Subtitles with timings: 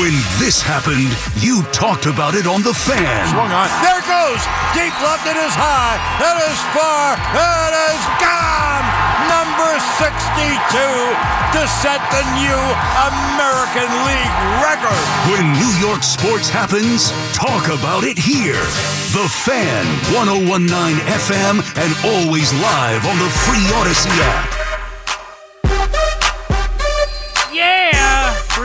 [0.00, 1.12] When this happened,
[1.44, 3.28] you talked about it on The Fan.
[3.28, 3.68] Swung on.
[3.84, 4.40] There it goes.
[4.72, 5.28] Deep left.
[5.28, 6.00] It is high.
[6.16, 7.12] It is far.
[7.36, 8.86] It is gone.
[9.28, 9.68] Number
[10.00, 12.62] 62 to set the new
[13.04, 15.02] American League record.
[15.28, 18.64] When New York sports happens, talk about it here.
[19.12, 19.84] The Fan,
[20.16, 20.72] 1019
[21.04, 24.08] FM, and always live on the free Audacy
[24.40, 24.61] app.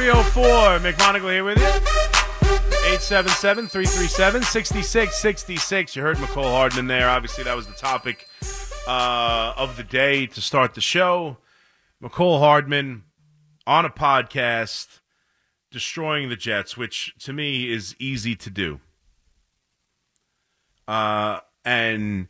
[0.07, 0.79] 304.
[0.79, 1.65] McMonigle here with you.
[1.65, 5.95] 877 337 6666.
[5.97, 7.09] You heard Mecole Hardman there.
[7.09, 8.25] Obviously, that was the topic
[8.87, 11.39] uh, of the day to start the show.
[12.01, 13.03] Mecole Hardman
[13.65, 15.01] on a podcast
[15.71, 18.79] destroying the Jets, which to me is easy to do.
[20.87, 22.29] Uh, and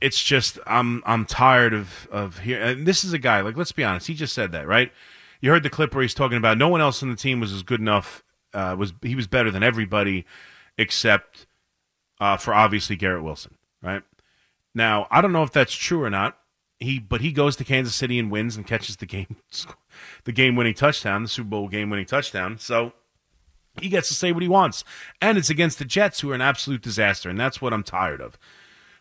[0.00, 2.60] it's just I'm I'm tired of of here.
[2.60, 4.08] And this is a guy like let's be honest.
[4.08, 4.90] He just said that right.
[5.42, 7.52] You heard the clip where he's talking about no one else on the team was
[7.52, 8.22] as good enough.
[8.54, 10.24] Uh, was he was better than everybody
[10.78, 11.46] except
[12.20, 14.02] uh, for obviously Garrett Wilson, right?
[14.74, 16.38] Now I don't know if that's true or not.
[16.78, 19.36] He but he goes to Kansas City and wins and catches the game
[20.24, 22.58] the game winning touchdown, the Super Bowl game winning touchdown.
[22.58, 22.92] So
[23.80, 24.84] he gets to say what he wants,
[25.20, 28.20] and it's against the Jets, who are an absolute disaster, and that's what I'm tired
[28.20, 28.38] of.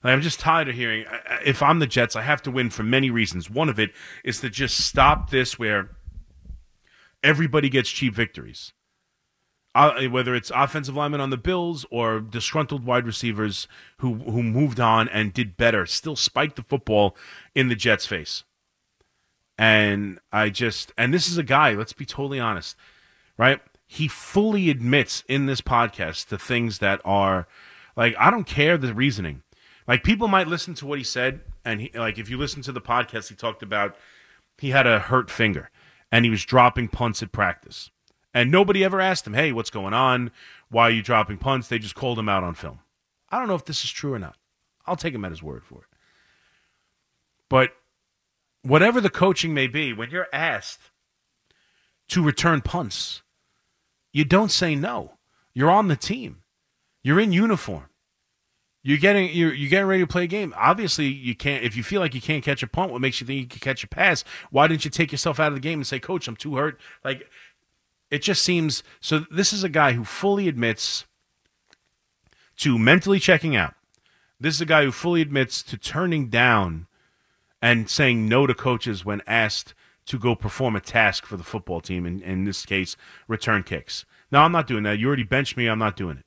[0.03, 1.05] Like, I'm just tired of hearing.
[1.45, 3.49] If I'm the Jets, I have to win for many reasons.
[3.49, 3.91] One of it
[4.23, 5.91] is to just stop this where
[7.23, 8.73] everybody gets cheap victories.
[9.73, 13.69] Uh, whether it's offensive linemen on the Bills or disgruntled wide receivers
[13.99, 17.15] who who moved on and did better, still spiked the football
[17.55, 18.43] in the Jets' face.
[19.57, 21.73] And I just and this is a guy.
[21.73, 22.75] Let's be totally honest,
[23.37, 23.61] right?
[23.87, 27.47] He fully admits in this podcast the things that are
[27.95, 29.41] like I don't care the reasoning.
[29.87, 32.73] Like people might listen to what he said, and he, like if you listen to
[32.73, 33.95] the podcast, he talked about
[34.57, 35.69] he had a hurt finger
[36.11, 37.89] and he was dropping punts at practice.
[38.33, 40.31] And nobody ever asked him, hey, what's going on?
[40.69, 41.67] Why are you dropping punts?
[41.67, 42.79] They just called him out on film.
[43.29, 44.37] I don't know if this is true or not.
[44.85, 45.97] I'll take him at his word for it.
[47.49, 47.71] But
[48.61, 50.91] whatever the coaching may be, when you're asked
[52.09, 53.21] to return punts,
[54.13, 55.17] you don't say no.
[55.53, 56.43] You're on the team.
[57.03, 57.85] You're in uniform.
[58.83, 60.53] You're getting you're, you're getting ready to play a game.
[60.57, 61.63] Obviously, you can't.
[61.63, 63.59] If you feel like you can't catch a punt, what makes you think you can
[63.59, 64.23] catch a pass?
[64.49, 66.79] Why didn't you take yourself out of the game and say, "Coach, I'm too hurt"?
[67.03, 67.29] Like,
[68.09, 68.81] it just seems.
[68.99, 71.05] So this is a guy who fully admits
[72.57, 73.75] to mentally checking out.
[74.39, 76.87] This is a guy who fully admits to turning down
[77.61, 79.75] and saying no to coaches when asked
[80.07, 82.07] to go perform a task for the football team.
[82.07, 82.97] In, in this case,
[83.27, 84.05] return kicks.
[84.31, 84.97] Now, I'm not doing that.
[84.97, 85.67] You already benched me.
[85.67, 86.25] I'm not doing it.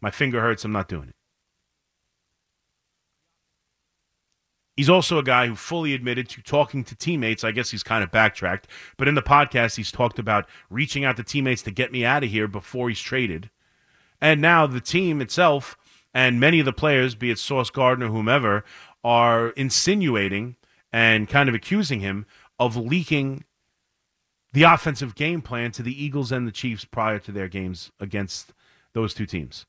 [0.00, 0.64] My finger hurts.
[0.64, 1.16] I'm not doing it.
[4.76, 7.44] He's also a guy who fully admitted to talking to teammates.
[7.44, 11.16] I guess he's kind of backtracked, but in the podcast, he's talked about reaching out
[11.16, 13.50] to teammates to get me out of here before he's traded.
[14.20, 15.76] And now the team itself
[16.12, 18.64] and many of the players, be it Sauce Gardner, whomever,
[19.02, 20.56] are insinuating
[20.92, 22.26] and kind of accusing him
[22.58, 23.44] of leaking
[24.52, 28.52] the offensive game plan to the Eagles and the Chiefs prior to their games against
[28.92, 29.66] those two teams.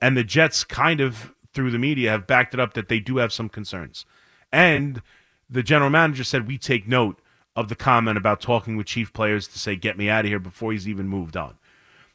[0.00, 3.18] And the Jets kind of through the media have backed it up that they do
[3.18, 4.04] have some concerns.
[4.50, 5.02] And
[5.48, 7.20] the general manager said, We take note
[7.54, 10.38] of the comment about talking with chief players to say, Get me out of here
[10.38, 11.56] before he's even moved on.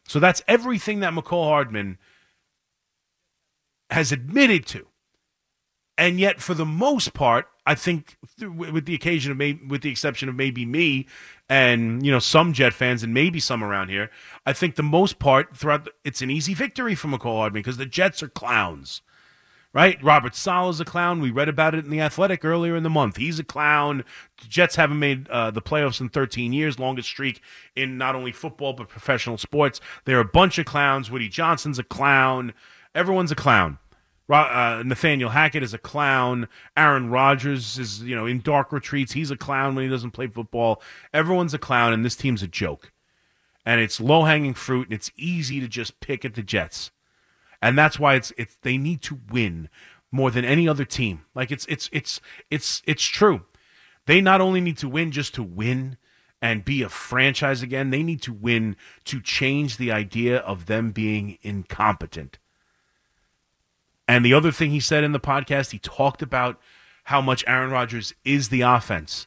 [0.06, 1.98] So that's everything that Mecole Hardman
[3.90, 4.86] has admitted to.
[5.96, 9.90] And yet, for the most part, I think, with the occasion of maybe, with the
[9.90, 11.06] exception of maybe me
[11.48, 14.10] and you know some Jet fans and maybe some around here,
[14.46, 17.78] I think the most part throughout the, it's an easy victory for Mecole Hardman because
[17.78, 19.02] the Jets are clowns
[19.72, 20.02] right?
[20.02, 21.20] Robert Saleh's a clown.
[21.20, 23.16] We read about it in the Athletic earlier in the month.
[23.16, 24.04] He's a clown.
[24.40, 27.40] The Jets haven't made uh, the playoffs in 13 years, longest streak
[27.76, 29.80] in not only football but professional sports.
[30.04, 31.10] They're a bunch of clowns.
[31.10, 32.54] Woody Johnson's a clown.
[32.94, 33.78] Everyone's a clown.
[34.30, 36.48] Uh, Nathaniel Hackett is a clown.
[36.76, 39.12] Aaron Rodgers is, you know, in dark retreats.
[39.12, 40.82] He's a clown when he doesn't play football.
[41.14, 42.92] Everyone's a clown, and this team's a joke.
[43.64, 46.90] And it's low hanging fruit, and it's easy to just pick at the Jets
[47.60, 49.68] and that's why it's it's they need to win
[50.10, 51.24] more than any other team.
[51.34, 52.20] Like it's it's it's
[52.50, 53.42] it's it's true.
[54.06, 55.98] They not only need to win just to win
[56.40, 60.92] and be a franchise again, they need to win to change the idea of them
[60.92, 62.38] being incompetent.
[64.06, 66.58] And the other thing he said in the podcast, he talked about
[67.04, 69.26] how much Aaron Rodgers is the offense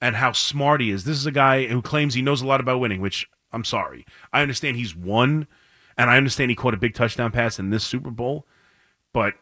[0.00, 1.04] and how smart he is.
[1.04, 4.06] This is a guy who claims he knows a lot about winning, which I'm sorry.
[4.32, 5.46] I understand he's won
[5.98, 8.46] and I understand he caught a big touchdown pass in this Super Bowl,
[9.12, 9.34] but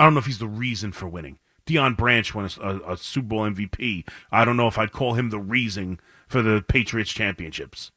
[0.00, 1.38] I don't know if he's the reason for winning.
[1.66, 4.08] Deion Branch won a, a, a Super Bowl MVP.
[4.32, 7.92] I don't know if I'd call him the reason for the Patriots championships.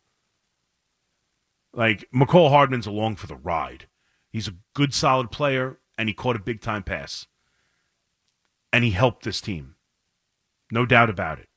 [1.74, 3.88] Like Mecole Hardman's along for the ride.
[4.30, 7.26] He's a good, solid player, and he caught a big time pass.
[8.72, 9.76] And he helped this team.
[10.70, 11.48] No doubt about it.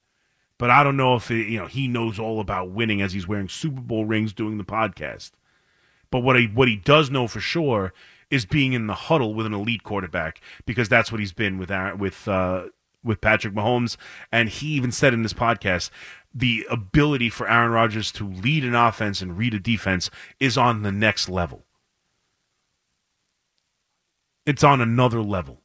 [0.58, 3.28] But I don't know if it, you know he knows all about winning as he's
[3.28, 5.32] wearing Super Bowl rings doing the podcast.
[6.10, 7.92] But what he what he does know for sure
[8.30, 11.70] is being in the huddle with an elite quarterback because that's what he's been with
[11.70, 12.64] Aaron, with uh,
[13.04, 13.96] with Patrick Mahomes.
[14.30, 15.90] And he even said in this podcast
[16.34, 20.82] the ability for Aaron Rodgers to lead an offense and read a defense is on
[20.82, 21.64] the next level.
[24.46, 25.62] It's on another level.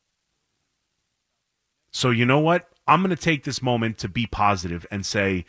[1.91, 2.69] So, you know what?
[2.87, 5.45] I'm going to take this moment to be positive and say,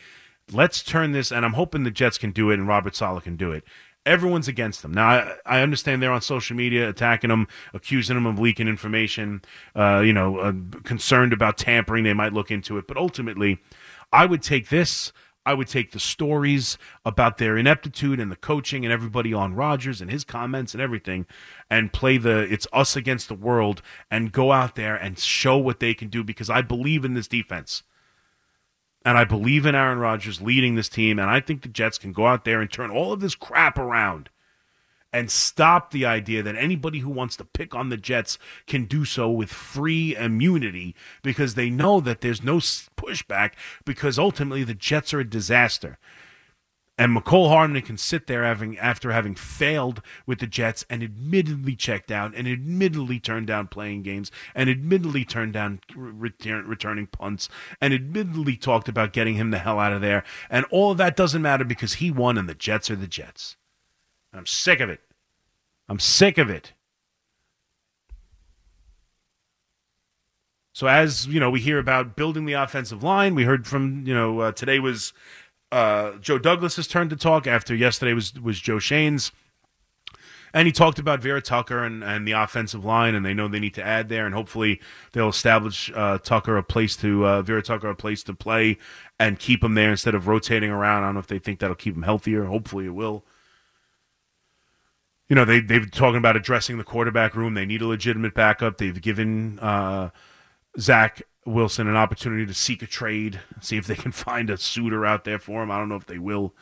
[0.53, 3.37] let's turn this, and I'm hoping the Jets can do it and Robert Saleh can
[3.37, 3.65] do it.
[4.07, 4.93] Everyone's against them.
[4.93, 9.43] Now, I, I understand they're on social media attacking them, accusing them of leaking information,
[9.75, 10.53] uh, you know, uh,
[10.83, 12.05] concerned about tampering.
[12.05, 12.87] They might look into it.
[12.87, 13.59] But ultimately,
[14.13, 15.13] I would take this.
[15.47, 20.01] I would take the stories about their ineptitude and the coaching and everybody on Rodgers
[20.01, 21.27] and his comments and everything
[21.71, 25.81] and play the it's us against the world and go out there and show what
[25.81, 27.83] they can do because I believe in this defense.
[29.05, 32.13] And I believe in Aaron Rodgers leading this team and I think the Jets can
[32.13, 34.31] go out there and turn all of this crap around
[35.15, 38.37] and stop the idea that anybody who wants to pick on the Jets
[38.67, 40.93] can do so with free immunity
[41.23, 43.53] because they know that there's no pushback
[43.85, 45.99] because ultimately the Jets are a disaster.
[46.97, 51.75] And Mecole Hardman can sit there having after having failed with the Jets and admittedly
[51.75, 57.49] checked out and admittedly turned down playing games and admittedly turned down return, returning punts
[57.81, 60.23] and admittedly talked about getting him the hell out of there.
[60.49, 63.57] And all of that doesn't matter because he won and the Jets are the Jets.
[64.33, 65.01] I'm sick of it.
[65.89, 66.75] I'm sick of it.
[70.73, 73.37] So as you know, we hear about building the offensive line.
[73.37, 75.13] We heard from you know uh, today was
[75.73, 79.33] uh, Joe Douglas's turn to talk after yesterday was was Joe Schoen's,
[80.53, 83.61] and he talked about Vera Tucker and, and the offensive line, and they know they
[83.61, 84.81] need to add there, and hopefully
[85.13, 88.79] they'll establish uh, Tucker a place to uh, Vera Tucker a place to play
[89.19, 91.03] and keep him there instead of rotating around.
[91.03, 92.45] I don't know if they think that'll keep him healthier.
[92.45, 93.25] Hopefully it will
[95.29, 97.55] you know, they they've been talking about addressing the quarterback room.
[97.55, 98.79] They need a legitimate backup.
[98.79, 100.11] They've given uh,
[100.79, 105.05] Zach Wilson an opportunity to seek a trade, see if they can find a suitor
[105.05, 105.71] out there for him.
[105.71, 106.55] I don't know if they will.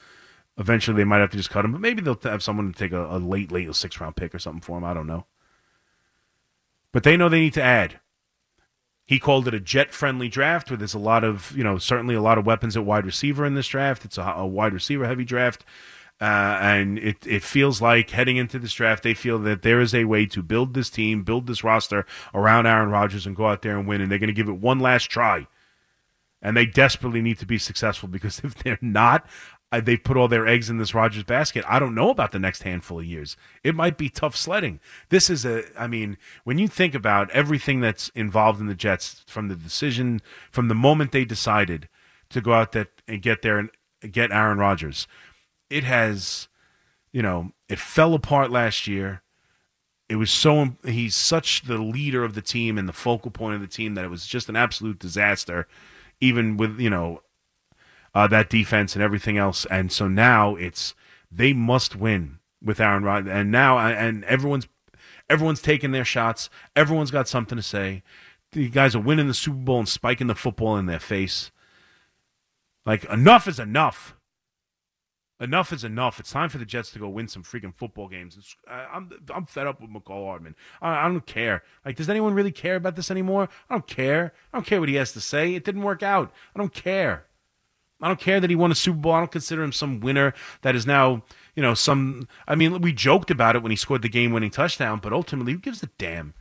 [0.58, 2.92] Eventually, they might have to just cut him, but maybe they'll have someone to take
[2.92, 4.84] a, a late, late six round pick or something for him.
[4.84, 5.26] I don't know.
[6.92, 8.00] But they know they need to add.
[9.04, 12.14] He called it a jet friendly draft where there's a lot of, you know, certainly
[12.14, 14.04] a lot of weapons at wide receiver in this draft.
[14.04, 15.64] It's a, a wide receiver heavy draft.
[16.20, 19.92] Uh, and it, it feels like heading into this draft, they feel that there is
[19.92, 23.62] a way to build this team, build this roster around Aaron Rodgers and go out
[23.62, 24.00] there and win.
[24.00, 25.48] And they're going to give it one last try.
[26.40, 29.26] And they desperately need to be successful because if they're not,
[29.72, 31.64] uh, they've put all their eggs in this Rodgers basket.
[31.66, 33.36] I don't know about the next handful of years.
[33.64, 34.78] It might be tough sledding.
[35.08, 39.24] This is a, I mean, when you think about everything that's involved in the Jets
[39.26, 40.20] from the decision,
[40.50, 41.88] from the moment they decided
[42.28, 43.70] to go out there and get there and
[44.12, 45.08] get Aaron Rodgers,
[45.72, 46.48] it has,
[47.12, 49.22] you know, it fell apart last year.
[50.08, 53.62] It was so he's such the leader of the team and the focal point of
[53.62, 55.66] the team that it was just an absolute disaster,
[56.20, 57.22] even with you know
[58.14, 59.64] uh, that defense and everything else.
[59.70, 60.94] And so now it's
[61.30, 64.68] they must win with Aaron Rodgers, and now and everyone's
[65.30, 66.50] everyone's taking their shots.
[66.76, 68.02] Everyone's got something to say.
[68.52, 71.50] The guys are winning the Super Bowl and spiking the football in their face.
[72.84, 74.14] Like enough is enough
[75.42, 76.20] enough is enough.
[76.20, 78.56] It's time for the Jets to go win some freaking football games.
[78.68, 80.54] I'm I'm fed up with Mecole Hardman.
[80.80, 81.62] I, I, don't care.
[81.84, 83.48] Like, does anyone really care about this anymore?
[83.68, 84.32] I don't care.
[84.52, 85.54] I don't care what he has to say.
[85.54, 86.32] It didn't work out.
[86.54, 87.26] I don't care.
[88.00, 89.12] I don't care that he won a Super Bowl.
[89.12, 91.22] I don't consider him some winner that is now,
[91.54, 92.26] you know, some.
[92.48, 95.58] I mean, we joked about it when he scored the game-winning touchdown, but ultimately, who
[95.58, 96.34] gives a damn?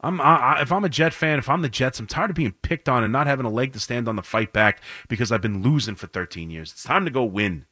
[0.00, 2.52] I'm I, if I'm a Jet fan, if I'm the Jets, I'm tired of being
[2.62, 5.42] picked on and not having a leg to stand on the fight back because I've
[5.42, 6.70] been losing for 13 years.
[6.70, 7.66] It's time to go win.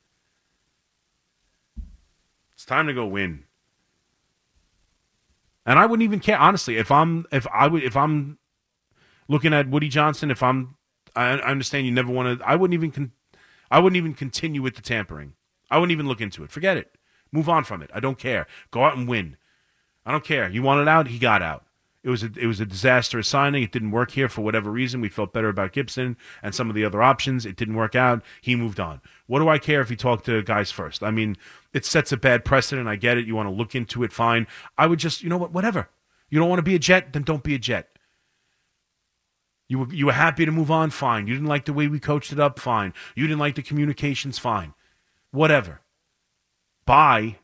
[2.54, 3.44] It's time to go win.
[5.64, 8.38] And I wouldn't even care honestly if I'm if I would if I'm
[9.28, 10.30] looking at Woody Johnson.
[10.30, 10.76] If I'm
[11.14, 12.46] I, I understand you never want to.
[12.46, 13.12] I wouldn't even con,
[13.70, 15.34] I wouldn't even continue with the tampering.
[15.70, 16.50] I wouldn't even look into it.
[16.50, 16.96] Forget it.
[17.30, 17.90] Move on from it.
[17.92, 18.46] I don't care.
[18.70, 19.36] Go out and win.
[20.04, 20.48] I don't care.
[20.48, 21.08] You wanted out.
[21.08, 21.65] He got out.
[22.06, 23.64] It was a, it was a disastrous signing.
[23.64, 25.00] It didn't work here for whatever reason.
[25.00, 27.44] We felt better about Gipson and some of the other options.
[27.44, 28.22] It didn't work out.
[28.40, 29.00] He moved on.
[29.26, 31.02] What do I care if he talked to guys first?
[31.02, 31.36] I mean,
[31.72, 32.86] it sets a bad precedent.
[32.86, 33.26] I get it.
[33.26, 34.46] You want to look into it, fine.
[34.78, 35.88] I would just, you know what, whatever.
[36.30, 37.88] You don't want to be a Jet, then don't be a Jet.
[39.68, 41.26] You were you were happy to move on, fine.
[41.26, 42.94] You didn't like the way we coached it up, fine.
[43.16, 44.74] You didn't like the communications, fine.
[45.32, 45.80] Whatever.
[46.84, 47.38] Bye.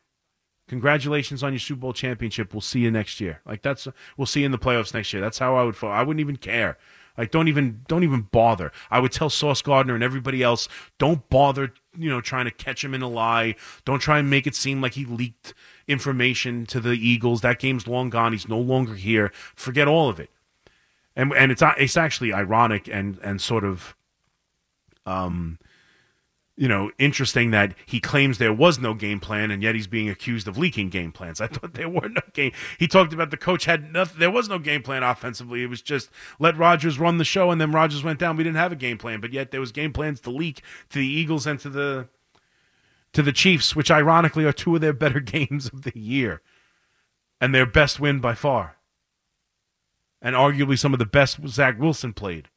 [0.67, 2.53] Congratulations on your Super Bowl championship.
[2.53, 3.41] We'll see you next year.
[3.45, 5.21] Like that's we'll see you in the playoffs next year.
[5.21, 5.89] That's how I would feel.
[5.89, 6.77] I wouldn't even care.
[7.17, 8.71] Like don't even don't even bother.
[8.89, 10.67] I would tell Sauce Gardner and everybody else,
[10.97, 13.55] don't bother, you know, trying to catch him in a lie.
[13.85, 15.53] Don't try and make it seem like he leaked
[15.87, 17.41] information to the Eagles.
[17.41, 18.31] That game's long gone.
[18.31, 19.31] He's no longer here.
[19.55, 20.29] Forget all of it.
[21.15, 23.95] And and it's it's actually ironic and and sort of
[25.05, 25.59] um
[26.55, 30.07] you know, interesting that he claims there was no game plan, and yet he's being
[30.07, 31.41] accused of leaking game plans.
[31.41, 32.51] I thought there were no game.
[32.77, 34.19] He talked about the coach had nothing.
[34.19, 35.63] There was no game plan offensively.
[35.63, 38.37] It was just let Rodgers run the show, and then Rodgers went down.
[38.37, 40.99] We didn't have a game plan, but yet there was game plans to leak to
[40.99, 42.07] the Eagles and to the
[43.13, 46.41] to the Chiefs, which ironically are two of their better games of the year,
[47.41, 48.77] and their best win by far,
[50.21, 52.49] and arguably some of the best Zach Wilson played.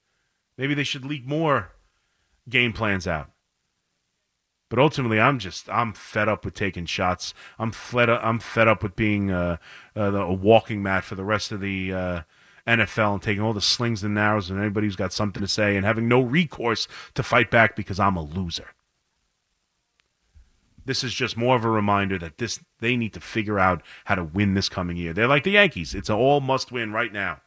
[0.59, 1.73] Maybe they should leak more
[2.49, 3.31] game plans out.
[4.69, 7.35] But ultimately, I'm just I'm fed up with taking shots.
[7.59, 9.59] I'm fed up, I'm fed up with being uh,
[9.97, 12.23] uh, a walking mat for the rest of the uh,
[12.67, 15.77] NFL and taking all the slings and arrows and anybody who's got something to say
[15.77, 18.71] and having no recourse to fight back because I'm a loser.
[20.85, 24.17] This is just more of a reminder that this they need to figure out how
[24.17, 25.13] to win this coming year.
[25.13, 25.95] They're like the Yankees.
[25.95, 27.41] It's an all must win right now.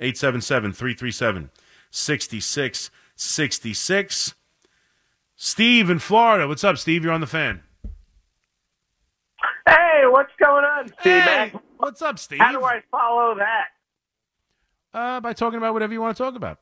[0.00, 1.50] 877 337
[1.90, 4.34] 6666.
[5.40, 6.48] Steve in Florida.
[6.48, 7.04] What's up, Steve?
[7.04, 7.62] You're on the fan.
[9.68, 11.22] Hey, what's going on, Steve?
[11.22, 12.40] Hey, what's up, Steve?
[12.40, 13.68] How do I follow that?
[14.92, 16.58] Uh, by talking about whatever you want to talk about.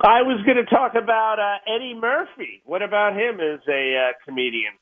[0.00, 2.62] I was going to talk about uh, Eddie Murphy.
[2.64, 4.74] What about him as a uh, comedian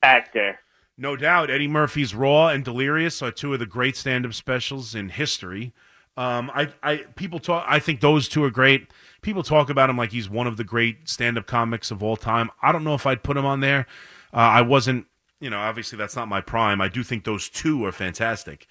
[0.00, 0.60] actor?
[0.96, 5.08] No doubt, Eddie Murphy's Raw and Delirious are two of the great stand-up specials in
[5.08, 5.72] history.
[6.16, 7.64] Um, I, I, people talk.
[7.68, 8.90] I think those two are great
[9.22, 12.50] people talk about him like he's one of the great stand-up comics of all time.
[12.62, 13.86] I don't know if I'd put him on there.
[14.32, 15.06] Uh, I wasn't,
[15.40, 16.80] you know, obviously that's not my prime.
[16.80, 18.66] I do think those two are fantastic.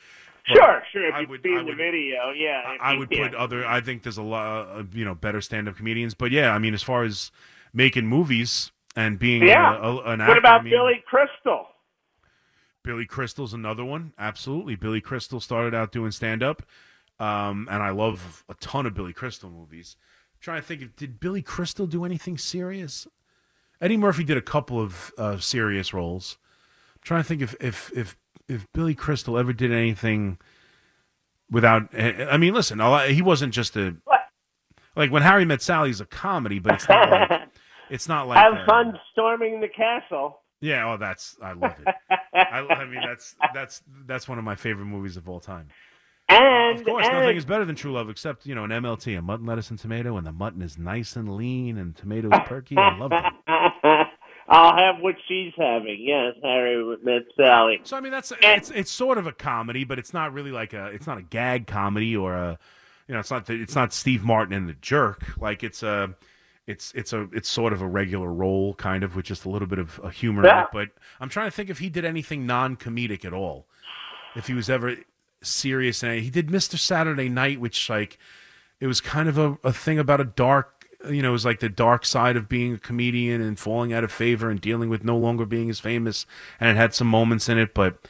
[0.45, 1.07] Sure, sure.
[1.07, 2.77] If I would- seen I the would- video, yeah.
[2.81, 3.65] I if would put other.
[3.65, 6.13] I think there's a lot, of, you know, better stand-up comedians.
[6.15, 7.31] But yeah, I mean, as far as
[7.73, 9.77] making movies and being Yeah.
[9.77, 11.67] a, a, an What about I mean, Billy Crystal?
[12.83, 14.13] Billy Crystal's another one.
[14.17, 16.63] Absolutely, Billy Crystal started out doing stand-up,
[17.19, 19.95] um, and I love a ton of Billy Crystal movies.
[20.33, 23.07] I'm trying to think, of, did Billy Crystal do anything serious?
[23.81, 26.37] Eddie Murphy did a couple of uh, serious roles.
[26.95, 30.37] I'm trying to think if if if if Billy Crystal ever did anything
[31.49, 31.89] without.
[31.93, 34.19] I mean, listen, he wasn't just a What?
[34.95, 37.41] like when Harry Met Sally is a comedy, but it's not like
[37.89, 40.41] it's not like Have uh, fun storming the castle.
[40.61, 41.95] Yeah, oh, that's I love it.
[42.33, 45.69] I, I mean, that's that's that's one of my favorite movies of all time.
[46.29, 49.17] And Of course, and, nothing is better than True Love except you know an MLT,
[49.17, 52.77] a mutton, lettuce, and tomato, and the mutton is nice and lean, and tomatoes perky.
[52.77, 54.11] I love that.
[54.51, 55.97] I'll have what she's having.
[55.99, 57.79] Yes, Harry met Sally.
[57.83, 60.73] So I mean, that's it's it's sort of a comedy, but it's not really like
[60.73, 62.59] a it's not a gag comedy or a
[63.07, 65.37] you know it's not the, it's not Steve Martin and the Jerk.
[65.39, 66.15] Like it's a
[66.67, 69.67] it's it's a it's sort of a regular role, kind of with just a little
[69.67, 70.41] bit of a humor.
[70.43, 70.63] in Yeah.
[70.63, 70.69] it.
[70.73, 73.65] But I'm trying to think if he did anything non-comedic at all.
[74.35, 74.95] If he was ever
[75.41, 76.77] serious, and he did Mr.
[76.77, 78.17] Saturday Night, which like
[78.79, 80.75] it was kind of a, a thing about a dark
[81.09, 84.03] you know it was like the dark side of being a comedian and falling out
[84.03, 86.25] of favor and dealing with no longer being as famous
[86.59, 88.05] and it had some moments in it but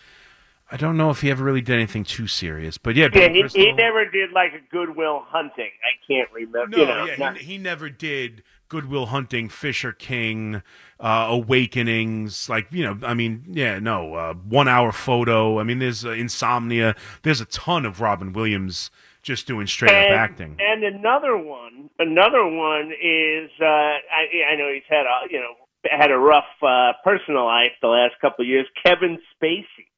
[0.72, 3.42] i don't know if he ever really did anything too serious but yeah, Yeah, he,
[3.42, 5.70] Crystal, he never did like a Goodwill Hunting.
[5.84, 6.78] I can't remember.
[6.78, 10.62] no you know, yeah not- he, he never did goodwill hunting fisher king
[11.00, 15.60] uh, awakenings like you know i mean yeah no uh, one hour photo.
[15.60, 16.96] I mean there's uh, insomnia.
[17.24, 20.58] There's a ton of robin williams just doing straight and, up acting.
[20.60, 25.54] And another one, another one is uh, I, I know he's had a you know
[25.90, 28.68] had a rough uh, personal life the last couple of years.
[28.84, 29.90] Kevin Spacey,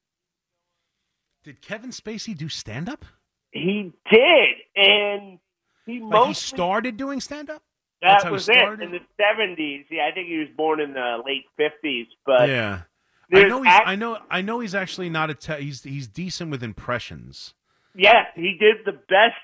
[1.44, 3.04] did kevin spacey do stand-up?
[3.50, 5.38] He did, and
[5.86, 7.62] he like mostly he started doing stand-up?
[7.62, 7.71] That's
[8.02, 9.86] that was it in the seventies.
[9.90, 12.82] Yeah, I think he was born in the late fifties, but yeah.
[13.32, 13.72] I know he's.
[13.72, 14.18] act- I know.
[14.30, 15.34] I know he's actually not a.
[15.34, 17.54] Te- he's he's decent with impressions.
[17.94, 19.36] Yeah, he did the best.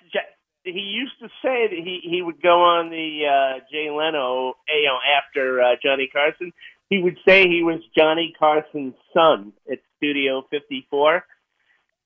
[0.64, 4.86] He used to say that he he would go on the uh, Jay Leno, you
[4.86, 6.52] know, after uh, Johnny Carson.
[6.90, 11.22] He would say he was Johnny Carson's son at Studio 54,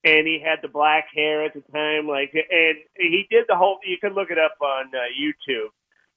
[0.05, 2.09] and he had the black hair at the time.
[2.09, 3.79] Like, and he did the whole.
[3.85, 5.71] You can look it up on uh, YouTube.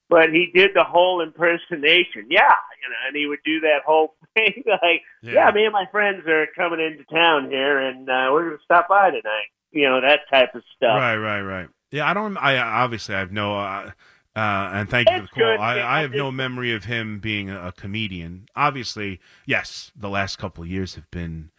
[0.10, 4.16] But he did the whole impersonation, yeah, you know, and he would do that whole
[4.36, 8.46] thing like, yeah, me and my friends are coming into town here, and uh, we're
[8.46, 9.48] going to stop by tonight.
[9.72, 10.98] You know that type of stuff.
[10.98, 11.70] Right, right, right.
[11.92, 12.38] Yeah, I don't.
[12.38, 13.58] I obviously I have no.
[13.58, 13.92] Uh,
[14.36, 15.44] uh, and thank you for the call.
[15.44, 15.60] good.
[15.60, 18.48] I I have no memory of him being a, a comedian.
[18.56, 21.52] Obviously, yes, the last couple of years have been.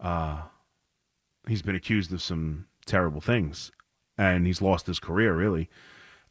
[0.00, 0.42] Uh,
[1.46, 3.70] he's been accused of some terrible things,
[4.16, 5.68] and he's lost his career really.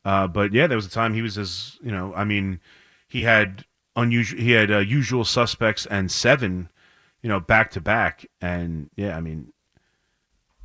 [0.07, 2.13] Uh, but yeah, there was a time he was as you know.
[2.15, 2.61] I mean,
[3.09, 4.39] he had unusual.
[4.39, 6.69] He had uh, usual suspects and seven,
[7.21, 9.51] you know, back to back, and yeah, I mean,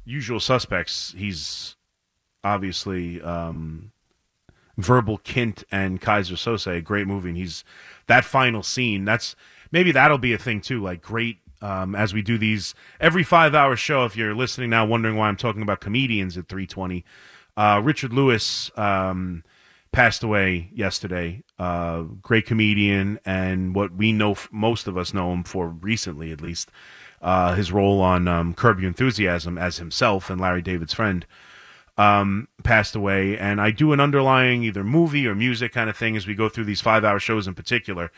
[0.05, 1.13] usual suspects.
[1.19, 1.75] He's
[2.45, 3.91] obviously um,
[4.79, 7.65] verbal Kint and Keyser Söze, a great movie, and he's
[8.07, 9.05] that final scene.
[9.05, 9.35] That's
[9.73, 10.81] maybe that'll be a thing too.
[10.81, 14.05] Like great um, as we do these every five hour show.
[14.05, 17.05] If you're listening now, wondering why I'm talking about comedians at 320,
[17.57, 19.45] uh, Richard Lewis um,
[19.93, 21.43] passed away yesterday.
[21.59, 26.41] Uh, great comedian, and what we know, most of us know him for recently, at
[26.41, 26.71] least.
[27.21, 31.25] Uh, his role on um, Curb Your Enthusiasm as himself and Larry David's friend
[31.97, 33.39] um, passed away.
[33.39, 36.49] And I do an underlying either movie or music kind of thing as we go
[36.49, 38.11] through these five hour shows in particular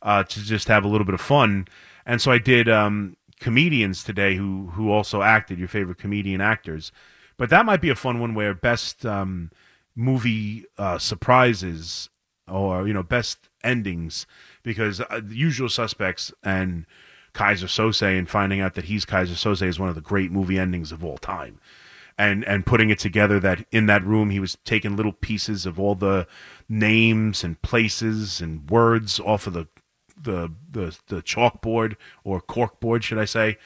[0.00, 1.66] uh, to just have a little bit of fun.
[2.06, 6.92] And so I did um, comedians today who who also acted your favorite comedian actors.
[7.36, 9.50] But that might be a fun one where best um,
[9.94, 12.08] movie uh, surprises
[12.48, 14.26] or you know best endings
[14.62, 16.86] because uh, the usual suspects and
[17.34, 20.58] Keyser Söze and finding out that he's Keyser Söze is one of the great movie
[20.58, 21.60] endings of all time.
[22.18, 25.80] And and putting it together that in that room he was taking little pieces of
[25.80, 26.26] all the
[26.68, 29.66] names and places and words off of the
[30.20, 33.56] the the, the chalkboard or corkboard should I say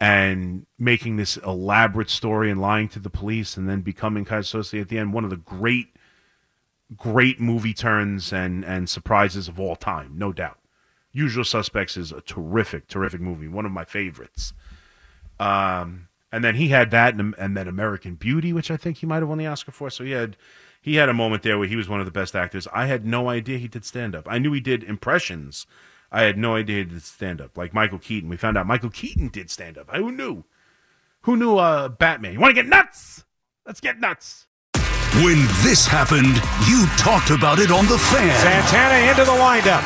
[0.00, 4.44] and making this elaborate story and lying to the police and then becoming kind of
[4.44, 5.94] Söze at the end one of the great
[6.96, 10.58] great movie turns and and surprises of all time no doubt
[11.12, 14.52] Usual Suspects is a terrific terrific movie one of my favorites
[15.40, 19.06] um, and then he had that, and, and then American Beauty, which I think he
[19.06, 19.90] might have won the Oscar for.
[19.90, 20.36] So he had
[20.80, 22.68] he had a moment there where he was one of the best actors.
[22.72, 24.26] I had no idea he did stand up.
[24.28, 25.66] I knew he did impressions.
[26.10, 27.56] I had no idea he did stand up.
[27.56, 29.94] Like Michael Keaton, we found out Michael Keaton did stand up.
[29.94, 30.44] Who knew?
[31.22, 31.58] Who knew?
[31.58, 32.32] Uh, Batman.
[32.32, 33.24] You want to get nuts?
[33.66, 34.46] Let's get nuts.
[35.24, 36.36] When this happened,
[36.68, 38.32] you talked about it on The Fan.
[38.40, 39.82] Santana into the windup.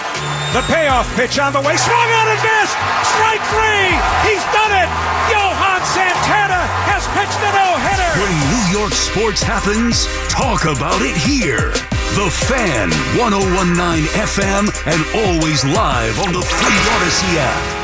[0.53, 1.75] The payoff pitch on the way.
[1.79, 2.77] Swung on and missed.
[3.17, 3.91] Strike three.
[4.29, 4.91] He's done it.
[5.33, 8.11] Johan Santana has pitched a no-hitter.
[8.21, 11.73] When New York sports happens, talk about it here.
[12.15, 17.83] The Fan, 1019 FM, and always live on the Free Audacy app.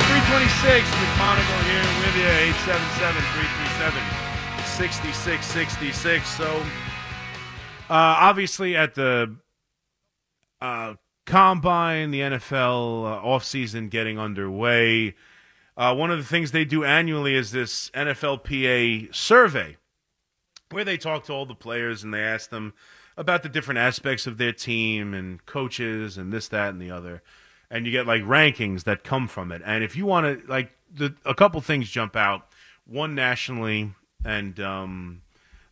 [0.00, 0.88] 326.
[0.88, 2.24] McMonigle here with you.
[2.24, 4.02] 877 337
[4.64, 6.28] 6666.
[6.28, 6.48] So,
[7.90, 9.36] uh, obviously, at the
[10.60, 10.94] uh,
[11.26, 15.14] combine, the NFL uh, offseason getting underway.
[15.76, 19.76] Uh, one of the things they do annually is this NFLPA survey
[20.70, 22.74] where they talk to all the players and they ask them
[23.16, 27.22] about the different aspects of their team and coaches and this, that, and the other.
[27.70, 29.62] And you get like rankings that come from it.
[29.64, 32.48] And if you want to, like, the, a couple things jump out.
[32.86, 35.22] One nationally, and um,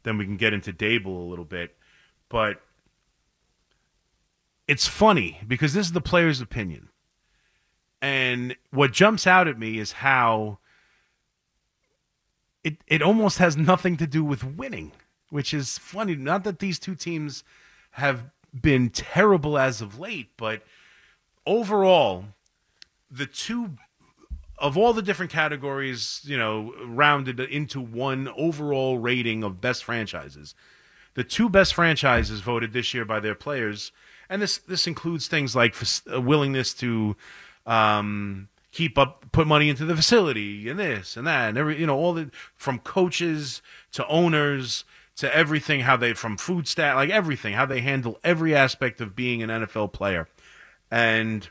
[0.04, 1.76] then we can get into Daboll a little bit.
[2.28, 2.60] But
[4.68, 6.89] it's funny because this is the player's opinion.
[8.02, 10.58] And what jumps out at me is how
[12.64, 14.92] it it almost has nothing to do with winning,
[15.28, 16.14] which is funny.
[16.14, 17.44] Not that these two teams
[17.92, 20.62] have been terrible as of late, but
[21.46, 22.24] overall,
[23.10, 23.72] the two
[24.58, 30.54] of all the different categories, you know, rounded into one overall rating of best franchises.
[31.14, 33.90] The two best franchises voted this year by their players,
[34.28, 35.74] and this this includes things like
[36.06, 37.16] willingness to
[37.66, 41.86] um, keep up, put money into the facility, and this and that, and every you
[41.86, 44.84] know all the from coaches to owners
[45.16, 49.16] to everything, how they from food stat, like everything, how they handle every aspect of
[49.16, 50.28] being an NFL player,
[50.90, 51.48] and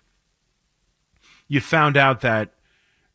[1.48, 2.54] you found out that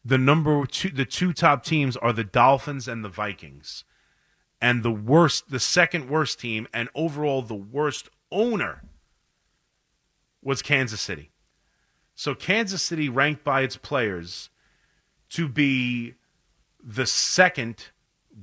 [0.05, 3.85] the number two, the two top teams are the Dolphins and the Vikings,
[4.61, 8.83] and the worst, the second worst team, and overall the worst owner
[10.43, 11.31] was Kansas City.
[12.14, 14.50] So Kansas City ranked by its players
[15.31, 16.14] to be
[16.83, 17.88] the second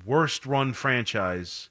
[0.05, 1.69] worst run franchise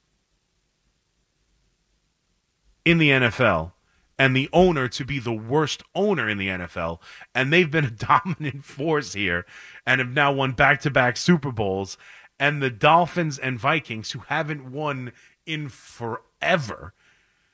[2.85, 3.73] in the NFL
[4.17, 6.99] and the owner to be the worst owner in the NFL.
[7.33, 9.45] And they've been a dominant force here
[9.85, 11.97] and have now won back to back Super Bowls.
[12.39, 15.11] And the Dolphins and Vikings, who haven't won
[15.45, 16.93] in forever,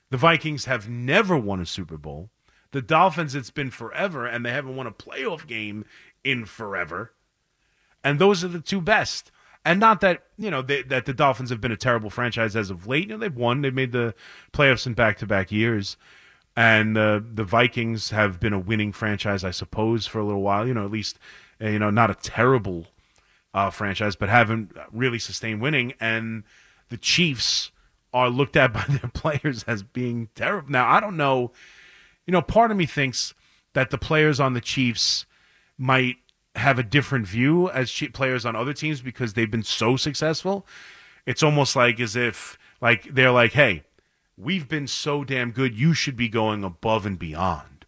[0.10, 2.30] the Vikings have never won a Super Bowl.
[2.72, 5.86] The Dolphins, it's been forever, and they haven't won a playoff game
[6.24, 7.14] in forever.
[8.04, 9.32] And those are the two best.
[9.66, 12.70] And not that, you know, they, that the Dolphins have been a terrible franchise as
[12.70, 13.08] of late.
[13.08, 14.14] You know, they've won, they've made the
[14.54, 15.98] playoffs in back to back years.
[16.56, 20.66] And uh, the Vikings have been a winning franchise, I suppose, for a little while.
[20.68, 21.20] You know, at least,
[21.62, 22.88] uh, you know, not a terrible
[23.54, 25.94] uh, franchise, but haven't really sustained winning.
[26.00, 26.44] And
[26.90, 27.72] the Chiefs
[28.14, 30.72] are looked at by their players as being terrible.
[30.72, 31.52] Now, I don't know.
[32.28, 33.34] You know, part of me thinks
[33.74, 35.26] that the players on the Chiefs
[35.78, 36.18] might
[36.56, 40.68] have a different view as players on other teams because they've been so successful.
[41.26, 43.84] It's almost like as if like they're like, "Hey,
[44.38, 45.78] we've been so damn good.
[45.78, 47.86] You should be going above and beyond."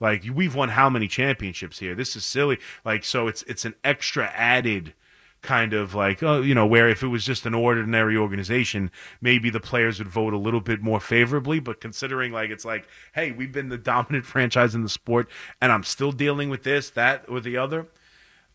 [0.00, 1.94] Like we've won how many championships here?
[1.94, 2.58] This is silly.
[2.84, 4.94] Like so, it's it's an extra added
[5.40, 9.50] kind of like oh you know where if it was just an ordinary organization maybe
[9.50, 11.60] the players would vote a little bit more favorably.
[11.60, 15.28] But considering like it's like hey we've been the dominant franchise in the sport
[15.60, 17.86] and i'm still dealing with this that or the other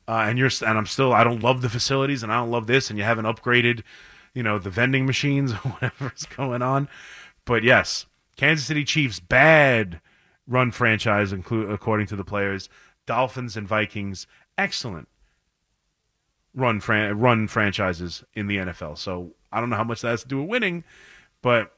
[0.08, 2.68] uh, and you're and i'm still i don't love the facilities and i don't love
[2.68, 3.84] this and you haven't upgraded
[4.34, 6.90] you know the vending machines or whatever's going on.
[7.46, 10.02] But yes kansas city chiefs bad
[10.48, 12.68] run franchise include according to the players.
[13.06, 15.08] Dolphins and vikings excellent
[16.56, 18.98] run fran- run franchises in the NFL.
[18.98, 20.84] So I don't know how much that has to do with winning,
[21.42, 21.74] but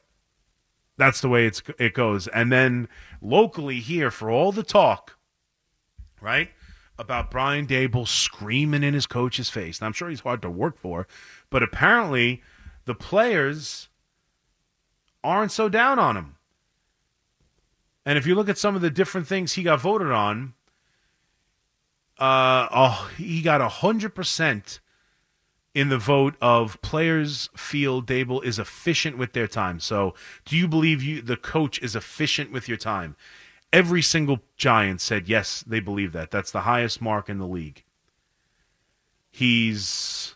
[0.97, 2.27] that's the way it's it goes.
[2.27, 2.87] And then
[3.21, 5.17] locally here, for all the talk,
[6.21, 6.49] right,
[6.97, 9.81] about Brian Daboll screaming in his coach's face.
[9.81, 11.07] I'm sure he's hard to work for,
[11.49, 12.41] but apparently
[12.85, 13.89] the players
[15.23, 16.35] aren't so down on him.
[18.05, 20.53] And if you look at some of the different things he got voted on,
[22.19, 24.79] uh, oh, he got a hundred percent
[25.73, 29.79] in the vote of players feel Daboll is efficient with their time.
[29.79, 30.13] So,
[30.45, 33.15] do you believe you the coach is efficient with your time?
[33.73, 36.31] Every single Giant said yes, they believe that.
[36.31, 37.83] That's the highest mark in the league.
[39.29, 40.34] He's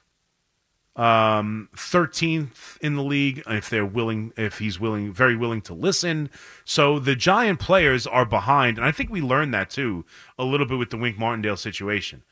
[0.99, 6.29] um, 13th in the league if they're willing if he's willing very willing to listen.
[6.65, 10.05] So the giant players are behind and i think we learned that too
[10.37, 12.23] a little bit with the wink martindale situation.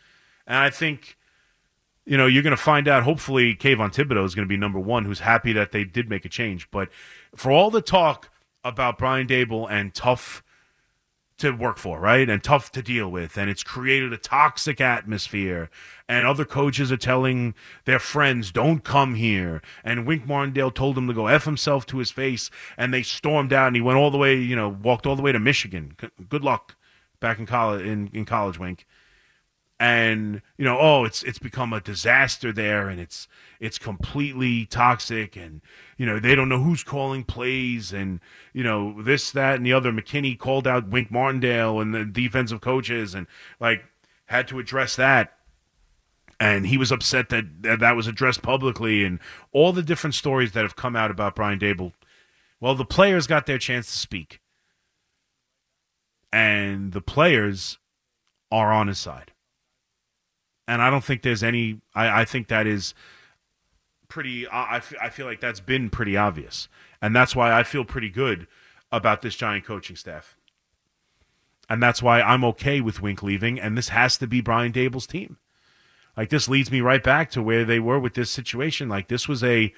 [0.45, 1.17] And i think
[2.05, 4.79] you know you're going to find out hopefully Kayvon Thibodeaux is going to be number
[4.79, 6.69] one who's happy that they did make a change.
[6.69, 6.89] But
[7.37, 8.29] for all the talk
[8.65, 10.43] about Brian daboll and tough
[11.37, 12.29] to work for, right?
[12.29, 13.37] And tough to deal with.
[13.37, 15.69] And it's created a toxic atmosphere.
[16.09, 17.53] And other coaches are telling
[17.85, 19.61] their friends, don't come here.
[19.83, 22.49] And Wink Martindale told him to go F himself to his face.
[22.77, 25.21] And they stormed out and he went all the way, you know, walked all the
[25.21, 25.95] way to Michigan.
[26.29, 26.75] Good luck
[27.19, 28.85] back in college, in, in college, Wink
[29.79, 33.27] and you know oh it's it's become a disaster there and it's
[33.59, 35.61] it's completely toxic and
[35.97, 38.19] you know they don't know who's calling plays and
[38.53, 39.91] you know this that and the other.
[39.91, 43.27] Mckinney called out wink martindale and the defensive coaches and
[43.59, 43.83] like
[44.25, 45.33] had to address that.
[46.39, 49.19] And he was upset that that, that was addressed publicly and
[49.51, 51.93] all the different stories that have come out about brian daboll.
[52.59, 54.41] Well the players got their chance to speak.
[56.33, 57.77] And the players
[58.51, 59.31] are on his side
[60.67, 61.81] and I don't think there's any.
[61.95, 62.93] I, I think that is
[64.07, 64.47] pretty.
[64.47, 66.67] I, I feel like that's been pretty obvious,
[67.01, 68.47] and that's why I feel pretty good
[68.91, 70.35] about this giant coaching staff,
[71.69, 75.07] and that's why I'm okay with Wink leaving, and this has to be Brian Daboll's
[75.07, 75.37] team.
[76.15, 78.89] Like this leads me right back to where they were with this situation.
[78.89, 79.71] Like this was a,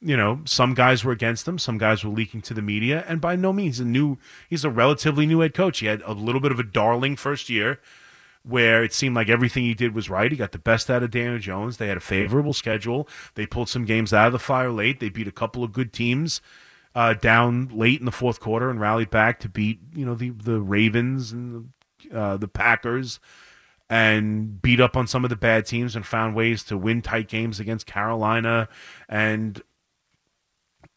[0.00, 3.20] you know, some guys were against him, some guys were leaking to the media, and
[3.20, 4.18] by no means a new.
[4.50, 5.78] He's a relatively new head coach.
[5.78, 7.80] He had a little bit of a darling first year
[8.46, 10.30] where it seemed like everything he did was right.
[10.30, 11.78] He got the best out of Daniel Jones.
[11.78, 13.08] They had a favorable schedule.
[13.34, 15.00] They pulled some games out of the fire late.
[15.00, 16.40] They beat a couple of good teams
[16.94, 20.30] uh, down late in the fourth quarter and rallied back to beat you know the
[20.30, 21.70] the Ravens and
[22.10, 23.18] the, uh, the Packers
[23.90, 27.28] and beat up on some of the bad teams and found ways to win tight
[27.28, 28.68] games against Carolina
[29.08, 29.62] and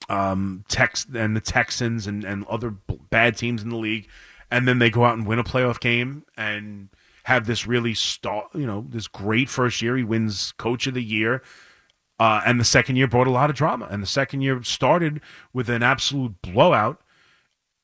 [0.09, 2.75] um Tex and the Texans and and other
[3.09, 4.07] bad teams in the league
[4.51, 6.89] and then they go out and win a playoff game and
[7.27, 9.97] have this really star, you know, this great first year.
[9.97, 11.43] He wins Coach of the Year.
[12.17, 13.85] Uh, and the second year brought a lot of drama.
[13.91, 15.19] And the second year started
[15.51, 17.01] with an absolute blowout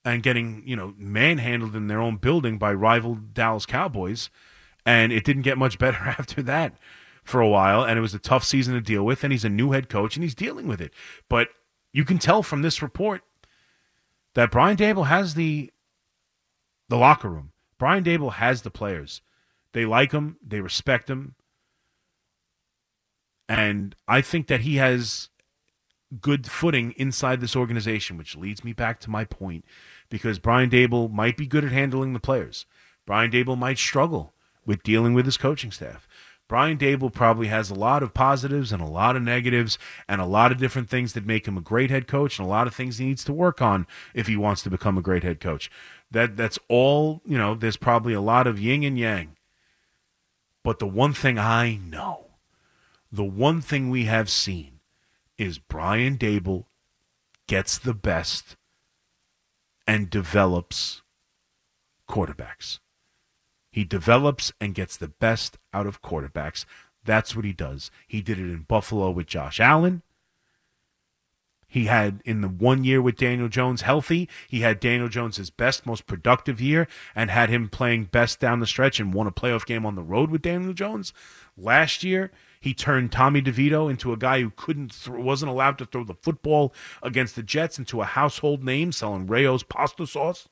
[0.06, 4.30] and getting, you know, manhandled in their own building by rival Dallas Cowboys.
[4.86, 6.78] And it didn't get much better after that
[7.26, 7.84] for a while.
[7.84, 9.26] And it was a tough season to deal with.
[9.26, 10.94] And he's a new head coach and he's dealing with it.
[11.28, 11.50] But
[11.92, 13.24] you can tell from this report
[14.36, 15.70] that Brian Daboll has the
[16.88, 17.52] the locker room.
[17.78, 19.22] Brian Daboll has the players.
[19.74, 21.36] They like him, they respect him.
[23.50, 25.30] And I think that he has
[26.22, 29.66] good footing inside this organization, which leads me back to my point
[30.10, 32.66] because Brian Daboll might be good at handling the players.
[33.06, 34.34] Brian Daboll might struggle
[34.66, 36.08] with dealing with his coaching staff.
[36.48, 40.26] Brian Daboll probably has a lot of positives and a lot of negatives and a
[40.26, 42.76] lot of different things that make him a great head coach and a lot of
[42.76, 45.72] things he needs to work on if he wants to become a great head coach.
[46.12, 49.36] That that's all, you know, there's probably a lot of yin and yang.
[50.64, 52.28] But the one thing I know,
[53.12, 54.80] the one thing we have seen
[55.38, 56.66] is Brian Daboll
[57.48, 58.56] gets the best
[59.86, 61.02] and develops
[62.10, 62.80] quarterbacks.
[63.72, 66.66] He develops and gets the best out of quarterbacks.
[67.04, 67.92] That's what he does.
[68.08, 70.04] He did it in Buffalo with Josh Allen.
[71.74, 75.50] He had in the one year with Daniel Jones healthy, he had Daniel Jones his
[75.50, 79.32] best, most productive year, and had him playing best down the stretch and won a
[79.32, 81.14] playoff game on the road with Daniel Jones.
[81.58, 82.32] Last year,
[82.62, 86.14] he turned Tommy DeVito into a guy who couldn't, th- wasn't allowed to throw the
[86.14, 90.48] football against the Jets into a household name, selling Rao's pasta sauce.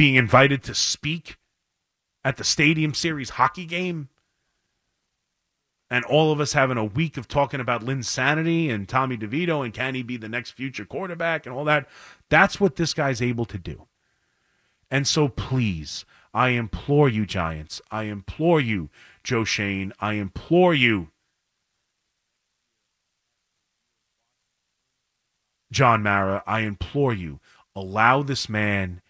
[0.00, 1.36] being invited to speak
[2.24, 4.08] at the Stadium Series hockey game.
[5.90, 9.74] And all of us having a week of talking about Linsanity and Tommy DeVito and
[9.74, 11.88] can he be the next future quarterback and all that.
[12.28, 13.88] That's what this guy's able to do.
[14.88, 17.80] And so please, I implore you, Giants.
[17.90, 18.88] I implore you,
[19.24, 19.92] Joe Schoen.
[20.00, 21.08] I implore you,
[25.72, 26.42] John Mara.
[26.46, 27.40] I implore you,
[27.74, 29.00] allow this man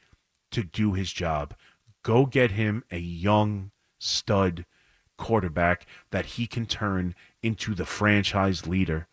[0.51, 1.55] to do his job.
[2.03, 4.65] Go get him a young stud
[5.21, 9.07] quarterback that he can turn into the franchise leader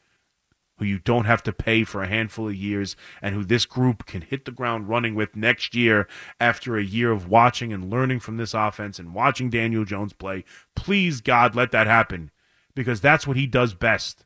[0.78, 4.06] who you don't have to pay for a handful of years and who this group
[4.06, 6.08] can hit the ground running with next year
[6.40, 10.44] after a year of watching and learning from this offense and watching Daniel Jones play.
[10.76, 12.32] Please, God, let that happen
[12.76, 14.24] because that's what he does best.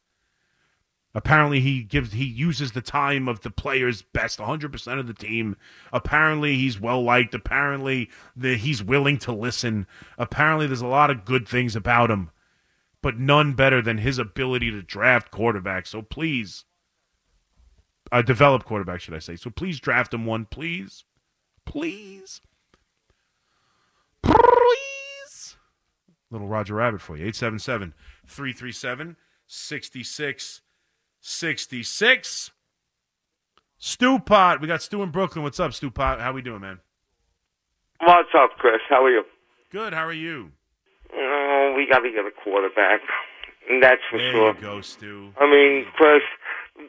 [1.14, 5.58] Apparently, he gives he uses the time of the players best, 100% of the team.
[5.92, 7.34] Apparently, he's well liked.
[7.34, 9.88] Apparently, the, he's willing to listen.
[10.18, 12.32] Apparently, there's a lot of good things about him,
[13.02, 15.88] but none better than his ability to draft quarterbacks.
[15.88, 16.64] So please,
[18.10, 19.36] uh, develop quarterback, should I say?
[19.36, 21.04] So please draft him one, please,
[21.66, 22.40] please,
[24.24, 25.58] please.
[26.30, 27.26] Little Roger Rabbit for you.
[27.26, 27.94] 877
[28.26, 30.62] 337 66
[31.22, 32.52] 66.
[33.78, 34.60] Stu Pot.
[34.60, 35.44] We got Stu in Brooklyn.
[35.44, 36.20] What's up, Stu Pot?
[36.20, 36.80] How we doing, man?
[38.02, 38.82] What's up, Chris?
[38.90, 39.24] How are you?
[39.72, 39.94] Good.
[39.94, 40.52] How are you?
[41.14, 43.02] Oh, we got to get a quarterback.
[43.82, 44.56] That's for there sure.
[44.56, 45.32] you go, Stu.
[45.40, 46.26] I mean, Chris,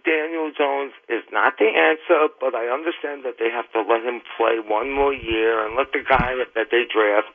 [0.04, 4.22] Daniel Jones is not the answer, but I understand that they have to let him
[4.36, 7.28] play one more year and let the guy that they draft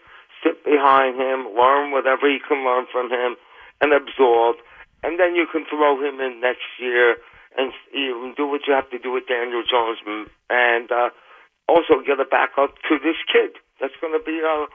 [0.44, 3.38] sit behind him, learn whatever he can learn from him,
[3.82, 4.58] and absorb
[5.04, 7.18] and then you can throw him in next year
[7.58, 9.98] and you do what you have to do with Daniel Jones,
[10.50, 11.10] and uh,
[11.68, 14.70] also get a backup to this kid that's going to be uh,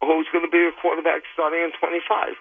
[0.00, 2.38] who's going to be a quarterback starting in 25.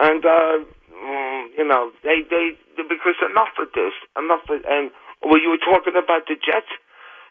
[0.00, 5.42] And uh, mm, you know they they because enough of this, enough of, and when
[5.44, 6.72] you were talking about the Jets,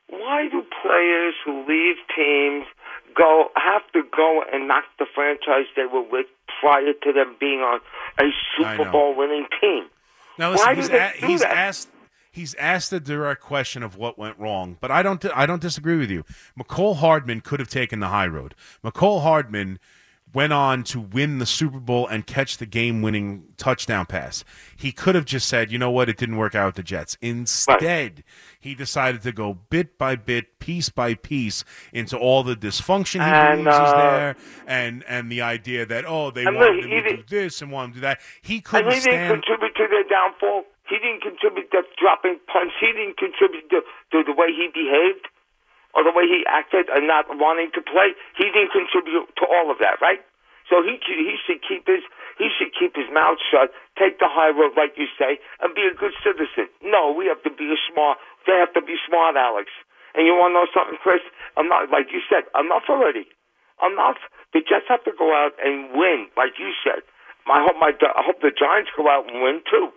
[0.10, 2.70] why do players who leave teams
[3.18, 6.28] go have to go and knock the franchise they were with
[6.62, 7.80] prior to them being on
[8.20, 9.86] a Super Bowl winning team.
[10.38, 11.52] Now listen, Why he's, a- he's that?
[11.52, 11.90] asked
[12.32, 15.98] he's asked the direct question of what went wrong, but I don't I don't disagree
[15.98, 16.24] with you.
[16.58, 18.54] Mecole Hardman could have taken the high road.
[18.84, 19.80] Mecole Hardman
[20.34, 24.44] went on to win the Super Bowl and catch the game-winning touchdown pass.
[24.76, 26.10] He could have just said, "You know what?
[26.10, 28.24] It didn't work out with the Jets." Instead,
[28.60, 31.63] he decided to go bit by bit, piece by piece
[31.94, 34.36] into all the dysfunction he And, believes is uh, there,
[34.68, 37.94] and and the idea that oh they wanted him to do this and wanted him
[37.94, 38.20] to do that.
[38.42, 40.63] He And couldn't he didn't contribute to their downfall.
[40.90, 42.74] He didn't contribute to dropping punts.
[42.80, 45.28] He didn't contribute to, to the way he behaved
[45.98, 48.14] or the way he acted and not wanting to play.
[48.38, 50.22] He didn't contribute to all of that, right?
[50.70, 52.06] So he he should keep his
[52.38, 55.90] he should keep his mouth shut, take the high road, like you say, and be
[55.90, 56.70] a good citizen.
[56.86, 58.20] No, we have to be smart.
[58.46, 59.72] They have to be smart, Alex.
[60.14, 61.22] And you want to know something, Chris?
[61.58, 62.46] I'm not like you said.
[62.54, 63.26] Enough already.
[63.82, 64.22] Enough.
[64.54, 67.02] The Jets have to go out and win, like you said.
[67.48, 69.90] I hope my I hope the Giants go out and win too.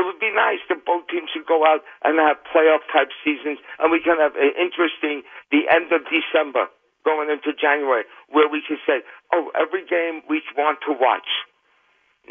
[0.00, 3.60] It would be nice that both teams should go out and have playoff type seasons,
[3.76, 5.20] and we can have an interesting
[5.52, 6.72] the end of December
[7.04, 11.28] going into January, where we can say, "Oh, every game we want to watch."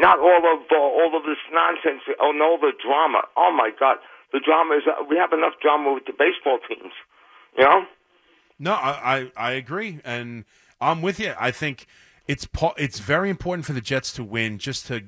[0.01, 2.01] Not all of uh, all of this nonsense.
[2.19, 3.29] Oh no, the drama.
[3.37, 3.97] Oh my God,
[4.33, 4.89] the drama is.
[4.89, 6.93] Uh, we have enough drama with the baseball teams.
[7.55, 7.85] You know.
[8.57, 10.43] No, I, I, I agree, and
[10.81, 11.35] I'm with you.
[11.39, 11.85] I think
[12.27, 15.03] it's it's very important for the Jets to win just to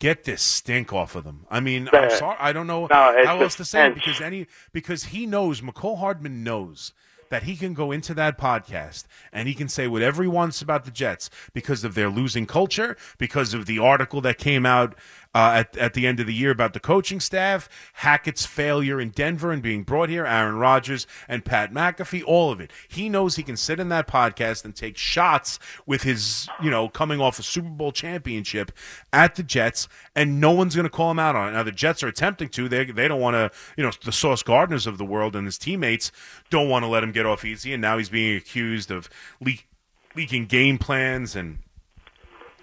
[0.00, 1.46] get this stink off of them.
[1.48, 4.48] I mean, I'm sorry, I don't know No, how else to say it because any
[4.72, 6.92] because he knows Mecole Hardman knows
[7.28, 10.84] that he can go into that podcast and he can say whatever he wants about
[10.84, 14.96] the Jets because of their losing culture, because of the article that came out
[15.34, 19.10] uh, at, at the end of the year about the coaching staff, Hackett's failure in
[19.10, 22.72] Denver and being brought here, Aaron Rodgers and Pat McAfee, all of it.
[22.88, 26.88] He knows he can sit in that podcast and take shots with his, you know,
[26.88, 28.72] coming off a Super Bowl championship
[29.12, 31.52] at the Jets, and no one's going to call him out on it.
[31.52, 32.68] Now, the Jets are attempting to.
[32.68, 35.58] They, they don't want to, you know, the Sauce Gardeners of the world and his
[35.58, 36.10] teammates
[36.50, 39.08] don't want to let him get off easy, and now he's being accused of
[39.40, 39.68] leak,
[40.16, 41.58] leaking game plans and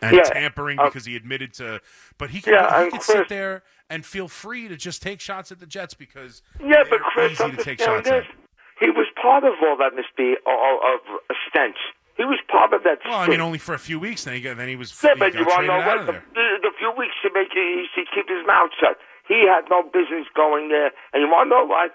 [0.02, 1.82] and Yeah, tampering uh, because he admitted to.
[2.18, 5.20] But he could, Yeah, he could Chris- sit there and feel free to just take
[5.20, 8.26] shots at the Jets because Yeah, but Chris, easy to take shots this.
[8.26, 8.36] at.
[8.80, 11.78] He was part of all that, Miss B, of, a stench.
[12.18, 12.98] He was part of that.
[13.06, 14.24] Well, I mean, only for a few weeks.
[14.26, 16.06] Then he then he was Yeah, he but you want to know what?
[16.06, 18.98] The, the, few weeks to make he should keep his mouth shut.
[19.28, 20.92] He had no business going there.
[21.14, 21.94] And you want to know what?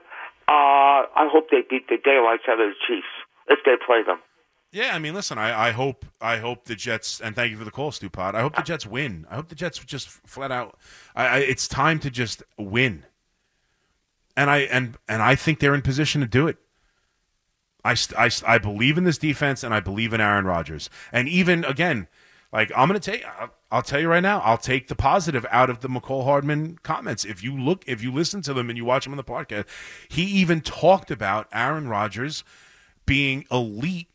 [0.51, 3.11] Uh, I hope they beat the daylights out of the Chiefs
[3.49, 4.19] if they play them.
[4.73, 7.65] Yeah, I mean, listen, I, I hope I hope the Jets and thank you for
[7.65, 8.35] the call, Stu Pod.
[8.35, 9.27] I hope the Jets win.
[9.31, 10.79] I hope the Jets just flat out.
[11.15, 13.05] I, I, it's time to just win,
[14.35, 16.57] and I and and I think they're in position to do it.
[17.85, 20.89] I, I, I believe in this defense and I believe in Aaron Rodgers.
[21.11, 22.07] And even again,
[22.53, 25.45] like I'm going to take, I'll, I'll tell you right now, I'll take the positive
[25.51, 27.25] out of the Mecole Hardman comments.
[27.25, 29.67] If you look, if you listen to them and you watch them on the podcast,
[30.09, 32.45] he even talked about Aaron Rodgers
[33.05, 34.09] being elite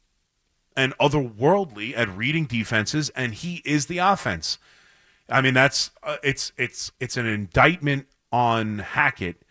[0.77, 4.59] and otherworldly at reading defenses, and he is the offense.
[5.27, 9.41] I mean, that's uh, it's it's it's an indictment on Hackett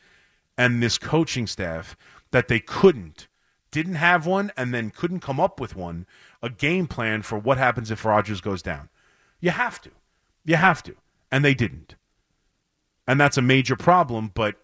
[0.56, 1.96] and this coaching staff
[2.30, 3.28] that they couldn't,
[3.70, 6.06] didn't have one, and then couldn't come up with one,
[6.42, 8.88] a game plan for what happens if Rodgers goes down.
[9.40, 9.90] You have to.
[10.44, 10.94] You have to.
[11.30, 11.96] And they didn't.
[13.06, 14.56] And that's a major problem, but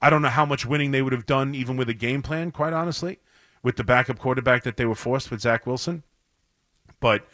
[0.00, 2.50] I don't know how much winning they would have done even with a game plan,
[2.50, 3.18] quite honestly,
[3.62, 6.02] with the backup quarterback that they were forced with Zach Wilson.
[7.00, 7.26] But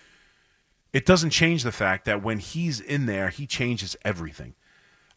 [0.92, 4.54] it doesn't change the fact that when he's in there, he changes everything.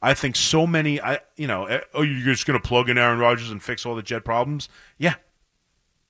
[0.02, 2.98] I think so many, I you know, eh, oh, you're just going to plug in
[2.98, 4.68] Aaron Rodgers and fix all the Jet problems?
[4.98, 5.16] Yeah.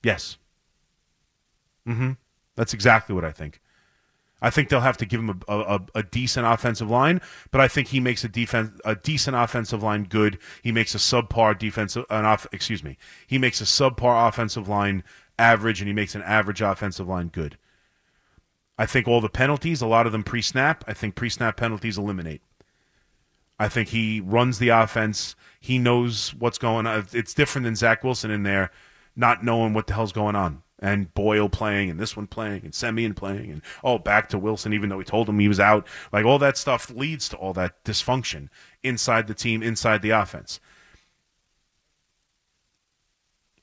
[0.03, 0.37] Yes.
[1.87, 2.13] Mm-hmm.
[2.55, 3.59] That's exactly what I think.
[4.41, 7.67] I think they'll have to give him a, a, a decent offensive line, but I
[7.67, 10.39] think he makes a defense a decent offensive line good.
[10.63, 12.97] He makes a subpar defensive an off excuse me.
[13.27, 15.04] He makes a subpar offensive line
[15.38, 17.58] average, and he makes an average offensive line good.
[18.77, 20.84] I think all the penalties, a lot of them pre-snap.
[20.88, 22.41] I think pre-snap penalties eliminate.
[23.60, 25.36] I think he runs the offense.
[25.60, 27.06] He knows what's going on.
[27.13, 28.71] It's different than Zach Wilson in there,
[29.15, 30.63] not knowing what the hell's going on.
[30.83, 34.73] And Boyle playing, and this one playing, and Siemian playing, and oh, back to Wilson,
[34.73, 35.87] even though he told him he was out.
[36.11, 38.49] Like all that stuff leads to all that dysfunction
[38.81, 40.59] inside the team, inside the offense.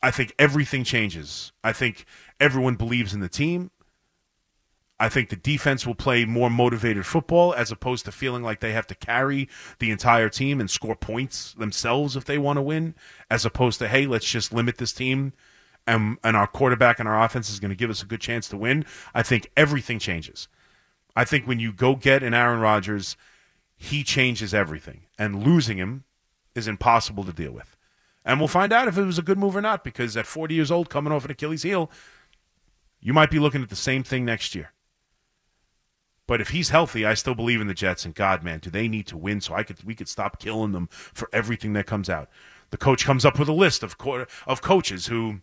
[0.00, 1.52] I think everything changes.
[1.64, 2.04] I think
[2.38, 3.72] everyone believes in the team.
[5.00, 8.72] I think the defense will play more motivated football as opposed to feeling like they
[8.72, 12.94] have to carry the entire team and score points themselves if they want to win,
[13.30, 15.32] as opposed to, hey, let's just limit this team
[15.88, 18.48] and, and our quarterback and our offense is going to give us a good chance
[18.48, 18.84] to win.
[19.14, 20.46] I think everything changes.
[21.16, 23.16] I think when you go get an Aaron Rodgers,
[23.74, 25.06] he changes everything.
[25.18, 26.04] And losing him
[26.54, 27.76] is impossible to deal with.
[28.24, 30.54] And we'll find out if it was a good move or not because at 40
[30.54, 31.90] years old, coming off an Achilles heel,
[33.00, 34.72] you might be looking at the same thing next year.
[36.26, 38.04] But if he's healthy, I still believe in the Jets.
[38.04, 40.72] And God, man, do they need to win so I could we could stop killing
[40.72, 42.28] them for everything that comes out.
[42.68, 45.40] The coach comes up with a list of co- of coaches who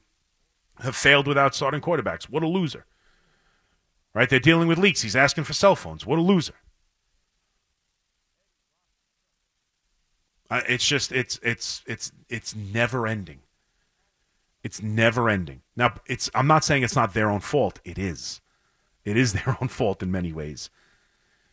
[0.80, 2.26] have failed without starting quarterbacks.
[2.26, 2.86] What a loser!
[4.14, 4.30] Right?
[4.30, 5.02] They're dealing with leaks.
[5.02, 6.06] He's asking for cell phones.
[6.06, 6.56] What a loser!
[10.50, 13.40] Uh, it's just it's it's it's it's never ending.
[14.64, 15.62] It's never ending.
[15.76, 17.80] Now, it's I'm not saying it's not their own fault.
[17.84, 18.42] It is.
[19.04, 20.70] It is their own fault in many ways.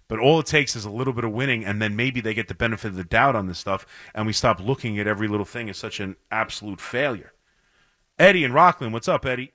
[0.08, 2.48] But all it takes is a little bit of winning, and then maybe they get
[2.48, 5.46] the benefit of the doubt on this stuff, and we stop looking at every little
[5.46, 7.32] thing as such an absolute failure.
[8.22, 9.52] Eddie and Rockland, what's up, Eddie?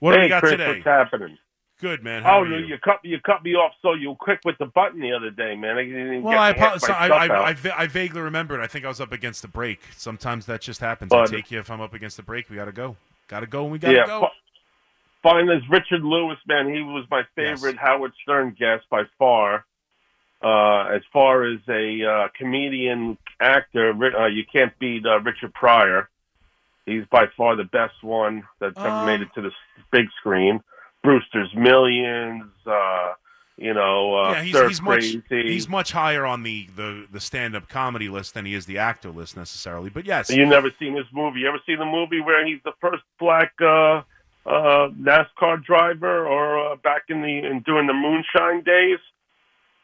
[0.00, 0.68] What do hey, we got Chris, today?
[0.68, 1.38] what's happening?
[1.80, 2.22] Good man.
[2.22, 2.66] How oh, you, you?
[2.66, 5.54] you cut you cut me off so you quick with the button the other day,
[5.54, 5.76] man.
[5.76, 6.90] I Well, I, my apologize.
[6.90, 7.50] I, I.
[7.50, 8.60] I, I vaguely remembered.
[8.60, 9.80] I think I was up against the break.
[9.96, 11.10] Sometimes that just happens.
[11.10, 12.50] But- I take you if I'm up against the break.
[12.50, 12.96] We got to go.
[13.28, 14.20] Got to go, and we got to yeah, go.
[15.22, 16.72] fi- fine as Richard Lewis, man.
[16.72, 17.84] He was my favorite Yes.
[17.84, 19.64] Howard Stern guest by far.
[20.42, 26.08] Uh, as far as a uh, comedian actor, uh, you can't beat uh, Richard Pryor.
[26.86, 29.50] He's by far the best one that's ever Um, made it to the
[29.90, 30.60] big screen.
[31.02, 33.12] Brewster's Millions, uh,
[33.56, 35.52] you know, uh, yeah, he's, he's much crazy.
[35.52, 38.78] he's much higher on the, the, the stand up comedy list than he is the
[38.78, 39.88] actor list necessarily.
[39.90, 41.40] But yes, You never seen his movie?
[41.40, 44.02] You ever seen the movie where he's the first black uh,
[44.46, 48.98] uh, NASCAR driver, or uh, back in the in, during the moonshine days?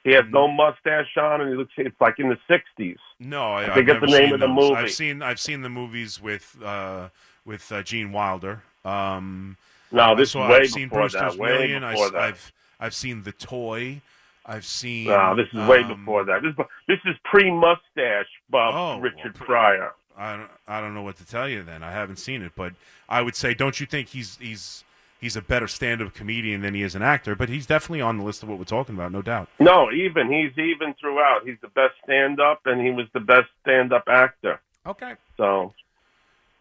[0.05, 0.57] He has no Mm-hmm.
[0.57, 1.73] mustache on, and he looks.
[1.77, 2.97] It's like in the '60s.
[3.21, 4.55] no, I, I I've forget never the name of the those.
[4.57, 4.75] movie.
[4.75, 7.09] I've seen I've seen the movies with uh,
[7.45, 8.63] with uh, Gene Wilder.
[8.85, 9.57] Um,
[9.93, 11.37] No, this saw, is way I've seen before that.
[11.37, 11.85] Way Million.
[11.85, 12.23] I, before that.
[12.23, 14.01] have I've seen The Toy.
[14.45, 15.07] I've seen.
[15.07, 16.43] no, this is way um, before that.
[16.43, 19.93] This is this is pre-mustache, Bob Oh, Richard well, pre- Pryor.
[20.19, 21.63] I don't, I don't know what to tell you.
[21.63, 22.73] Then I haven't seen it, but
[23.09, 24.83] I would say, don't you think he's he's
[25.23, 27.35] he's a better stand-up comedian than he is an actor?
[27.35, 29.49] But he's definitely on the list of what we're talking about, no doubt.
[29.59, 31.47] No, even he's even throughout.
[31.47, 34.61] He's the best stand-up, and he was the best stand-up actor.
[34.85, 35.73] Okay, So,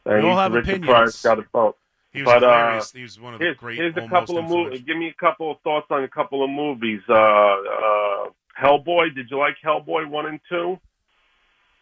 [0.05, 0.86] We all have Richard opinions.
[0.89, 1.76] Pryor's got a vote.
[2.14, 2.91] he was But, uh, hilarious.
[2.93, 3.78] he was one of the Here's, great.
[3.78, 4.82] here's a couple of movies.
[4.82, 7.01] Give me a couple of thoughts on a couple of movies.
[7.09, 8.30] Uh, uh,
[8.62, 9.16] Hellboy.
[9.16, 10.80] Did you like Hellboy one and two?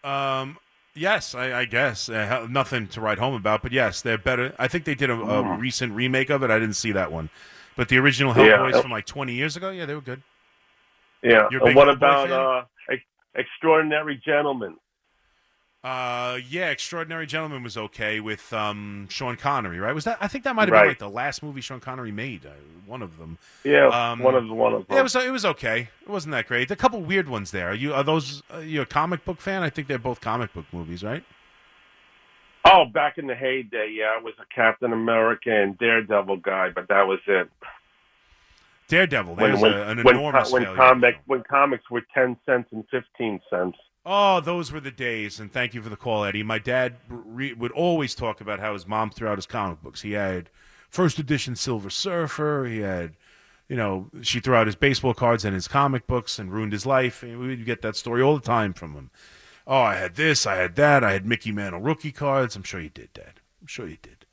[0.08, 0.58] Um,
[1.00, 4.54] yes, I, I guess uh, nothing to write home about, but yes, they're better.
[4.60, 6.52] I think they did a, a recent remake of it.
[6.52, 7.30] I didn't see that one,
[7.76, 8.58] but the original Yeah.
[8.58, 10.22] Hellboys from like 20 years ago, yeah, they were good.
[11.24, 11.48] Yeah.
[11.52, 12.64] You're a and big what Hellboy about uh,
[13.36, 14.76] Extraordinary Gentlemen?
[15.82, 19.96] Uh, yeah, Extraordinary Gentleman was okay with um Sean Connery, right?
[19.96, 20.18] Was that?
[20.20, 22.46] I think that might have been like the last movie Sean Connery made.
[22.46, 22.50] Uh,
[22.86, 23.38] one of them.
[23.64, 24.96] Yeah, Um, one of the one of them.
[24.96, 25.90] Yeah, it was it was okay.
[26.02, 26.70] It wasn't that great.
[26.70, 27.70] A couple weird ones there.
[27.70, 28.44] Are you are those?
[28.52, 29.64] Are you a comic book fan?
[29.64, 31.24] I think they're both comic book movies, right?
[32.66, 36.88] oh, back in the heyday, yeah, I was a Captain America and Daredevil guy, but
[36.90, 37.50] that was it.
[38.90, 39.36] Daredevil.
[39.36, 40.76] When There's when a, an when, enormous when failure.
[40.76, 43.78] comic when comics were ten cents and fifteen cents.
[44.12, 46.42] Oh, those were the days, and thank you for the call, Eddie.
[46.42, 50.02] My dad re- would always talk about how his mom threw out his comic books.
[50.02, 50.50] He had
[50.90, 52.66] first edition Silver Surfer.
[52.66, 53.14] He had,
[53.68, 56.88] you know, she threw out his baseball cards and his comic books and ruined his
[56.88, 57.22] life.
[57.22, 59.12] And we would get that story all the time from him.
[59.68, 62.56] Oh, I had this, I had that, I had Mickey Mantle rookie cards.
[62.56, 63.42] I'm sure you did, Dad.
[63.62, 64.26] I'm sure you did.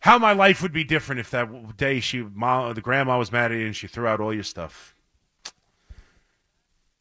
[0.00, 3.50] How my life would be different if that day she, mom, the grandma was mad
[3.50, 4.91] at you and she threw out all your stuff.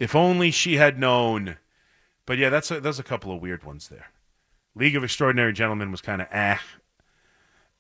[0.02, 1.58] If only she had known.
[2.26, 4.08] But yeah, that's a, there's a couple of weird ones there.
[4.74, 6.60] League of Extraordinary Gentlemen was kind of ah,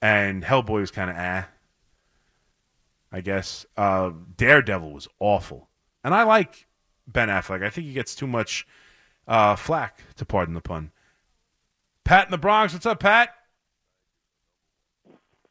[0.03, 1.47] and Hellboy was kind of ah.
[3.11, 5.69] I guess uh, Daredevil was awful,
[6.03, 6.67] and I like
[7.07, 7.63] Ben Affleck.
[7.63, 8.67] I think he gets too much
[9.27, 10.91] uh, flack, to pardon the pun.
[12.03, 13.33] Pat in the Bronx, what's up, Pat?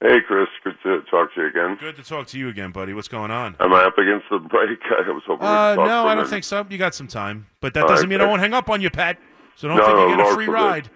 [0.03, 0.49] Hey, Chris.
[0.65, 1.77] Good to talk to you again.
[1.79, 2.95] Good to talk to you again, buddy.
[2.95, 3.55] What's going on?
[3.61, 4.79] Am I up against the break?
[5.07, 6.67] I was hoping Uh, no, I don't think so.
[6.71, 8.31] You got some time, but that All doesn't right, mean I thanks.
[8.31, 9.19] won't hang up on you, Pat.
[9.57, 10.55] So don't No, think you no, get a free forbid.
[10.61, 10.91] ride.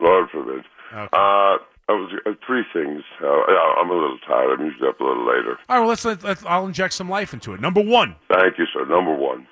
[0.00, 0.64] Lord forbid.
[0.92, 1.08] Okay.
[1.12, 1.58] Uh,
[1.90, 3.02] I was uh, three things.
[3.22, 4.58] Uh, I'm a little tired.
[4.58, 5.56] I'm usually up a little later.
[5.68, 6.44] All right, well, let's, let, let's.
[6.44, 7.60] I'll inject some life into it.
[7.60, 8.16] Number one.
[8.28, 8.84] Thank you, sir.
[8.86, 9.46] Number one.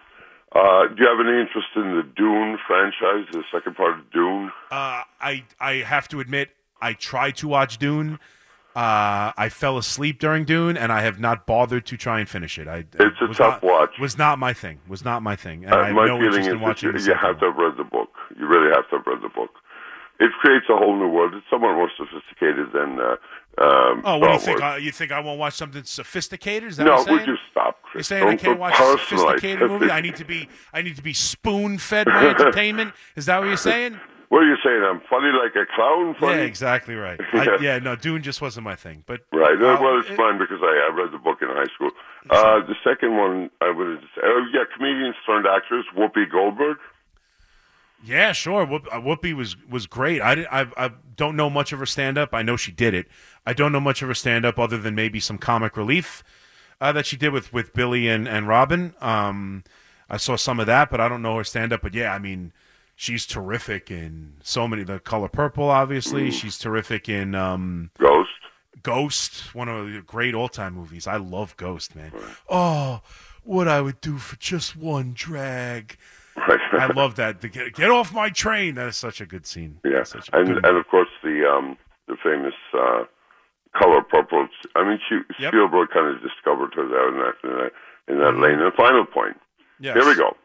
[0.54, 4.50] Uh, do you have any interest in the Dune franchise, the second part of Dune?
[4.70, 6.50] Uh, I I have to admit,
[6.82, 8.18] I tried to watch Dune.
[8.76, 12.58] Uh, I fell asleep during Dune, and I have not bothered to try and finish
[12.58, 12.68] it.
[12.68, 13.98] I, It's a tough not, watch.
[13.98, 14.80] Was not my thing.
[14.86, 15.64] Was not my thing.
[15.64, 17.46] And I Uh, have my no feeling interest is in watching you, you have to
[17.46, 18.10] have read the book.
[18.38, 19.48] You really have to have read the book.
[20.20, 21.32] It creates a whole new world.
[21.34, 23.00] It's somewhat more sophisticated than.
[23.00, 23.16] Uh,
[23.64, 24.62] um, Oh, what do you think?
[24.62, 26.68] Uh, you think I won't watch something sophisticated?
[26.68, 28.98] Is that no, what you're would you stop, You're saying I Don't can't watch a
[28.98, 29.90] sophisticated movie?
[29.90, 32.92] I need to be I need to be spoon fed my entertainment.
[33.14, 33.98] Is that what you're saying?
[34.28, 34.82] What are you saying?
[34.82, 36.14] I'm funny like a clown?
[36.18, 36.38] Funny?
[36.38, 37.20] Yeah, exactly right.
[37.32, 39.04] I, yeah, no, Dune just wasn't my thing.
[39.06, 39.54] But Right.
[39.54, 41.90] uh, well, it's it- fine because I, I read the book in high school.
[42.28, 46.78] Uh, the second one, I would say, oh, yeah, comedians turned actress, Whoopi Goldberg.
[48.04, 48.64] Yeah, sure.
[48.66, 50.20] Whoop, uh, Whoopi was was great.
[50.20, 52.34] I, did- I I don't know much of her stand up.
[52.34, 53.06] I know she did it.
[53.46, 56.22] I don't know much of her stand up other than maybe some comic relief
[56.80, 58.94] uh, that she did with with Billy and and Robin.
[59.00, 59.64] Um,
[60.10, 61.80] I saw some of that, but I don't know her stand up.
[61.82, 62.52] But yeah, I mean,
[62.96, 64.82] she's terrific in so many.
[64.82, 66.30] The Color Purple, obviously.
[66.32, 68.30] She's terrific in um, Ghost.
[68.82, 71.06] Ghost, one of the great all time movies.
[71.06, 72.12] I love Ghost, man.
[72.48, 73.02] Oh,
[73.44, 75.96] what I would do for just one drag.
[76.36, 76.58] Right.
[76.72, 77.40] I love that.
[77.40, 78.74] The, get, get off my train.
[78.74, 79.78] That is such a good scene.
[79.84, 81.76] yeah, and good and of course the um
[82.08, 83.04] the famous uh,
[83.80, 84.48] Color Purple.
[84.76, 85.50] I mean, she, Yep.
[85.52, 87.72] Spielberg kind of discovered her there in that in that,
[88.08, 88.60] in that lane.
[88.60, 89.36] And final point.
[89.80, 89.94] Yes.
[89.96, 90.36] Here we go.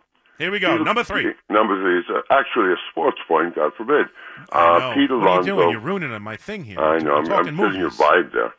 [0.41, 0.77] Here we go.
[0.77, 1.33] Number three.
[1.49, 3.55] Number three is uh, actually a sports point.
[3.55, 4.07] God forbid.
[4.51, 4.93] I Uh, know.
[4.95, 5.55] Pete what are you Alonso.
[5.55, 5.69] doing?
[5.69, 6.79] You're ruining my thing here.
[6.79, 7.13] I know.
[7.15, 8.53] I'm, I'm talking feeling your vibe there.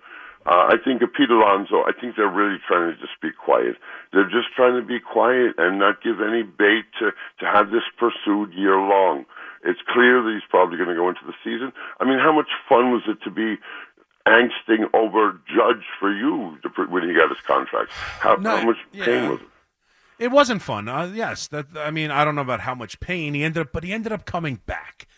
[0.46, 1.82] Uh, I think of Pete Alonso.
[1.86, 3.76] I think they're really trying to just be quiet.
[4.12, 7.10] They're just trying to be quiet and not give any bait to
[7.40, 9.24] to have this pursued year long.
[9.64, 11.72] It's clear that he's probably going to go into the season.
[12.00, 13.58] I mean, how much fun was it to be
[14.26, 16.56] angsting over Judge for you
[16.88, 17.90] when he got his contract.
[18.20, 19.28] How, No, how much pain yeah.
[19.30, 19.48] was it?
[20.22, 20.88] It wasn't fun.
[20.88, 23.72] Uh, yes, that I mean, I don't know about how much pain he ended up,
[23.72, 25.08] but he ended up coming back.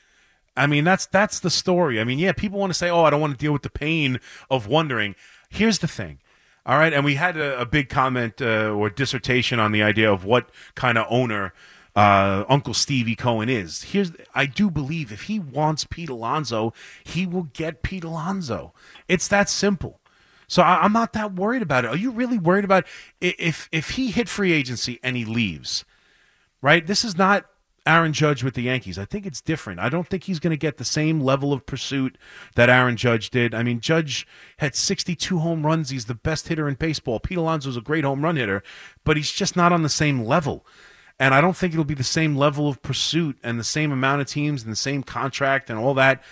[0.57, 2.01] I mean, that's that's the story.
[2.01, 3.71] I mean, yeah, people want to say, "Oh, I don't want to deal with the
[3.71, 4.19] pain
[4.51, 5.15] of wondering."
[5.51, 6.21] Here's the thing.
[6.67, 10.11] All right, and we had a, a big comment uh, or dissertation on the idea
[10.11, 11.53] of what kind of owner
[11.95, 13.83] uh, Uncle Stevie Cohen is.
[13.83, 16.73] Here's, I do believe if he wants Pete Alonso,
[17.05, 18.73] he will get Pete Alonso.
[19.07, 20.01] It's that simple.
[20.55, 21.89] So I, I'm not that worried about it.
[21.89, 22.85] Are you really worried about
[23.21, 25.85] i- if if he hit free agency and he leaves?
[26.63, 26.87] Right.
[26.87, 27.47] This is not
[27.85, 28.97] Aaron Judge with the Yankees.
[28.97, 29.81] I think it's different.
[29.81, 32.17] I don't think he's going to get the same level of pursuit
[32.55, 33.53] that Aaron Judge did.
[33.53, 34.29] I mean, Judge
[34.59, 35.91] had 62 home runs.
[35.91, 37.19] He's the best hitter in baseball.
[37.19, 38.63] Pete Alonso's a great home run hitter,
[39.03, 40.65] but he's just not on the same level.
[41.19, 44.21] And I don't think it'll be the same level of pursuit and the same amount
[44.21, 46.23] of teams and the same contract and all that.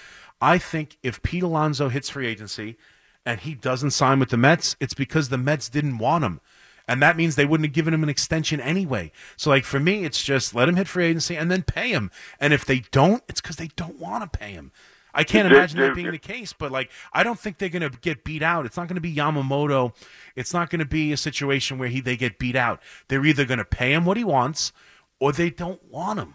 [0.40, 2.78] I think if Pete Alonso hits free agency
[3.24, 6.40] and he doesn't sign with the Mets, it's because the Mets didn't want him.
[6.88, 9.12] And that means they wouldn't have given him an extension anyway.
[9.36, 12.10] So, like, for me, it's just let him hit free agency and then pay him.
[12.40, 14.72] And if they don't, it's because they don't want to pay him.
[15.14, 17.98] I can't imagine that being the case, but like, I don't think they're going to
[18.00, 18.64] get beat out.
[18.64, 19.92] It's not going to be Yamamoto.
[20.34, 22.80] It's not going to be a situation where he they get beat out.
[23.08, 24.72] They're either going to pay him what he wants
[25.20, 26.34] or they don't want him.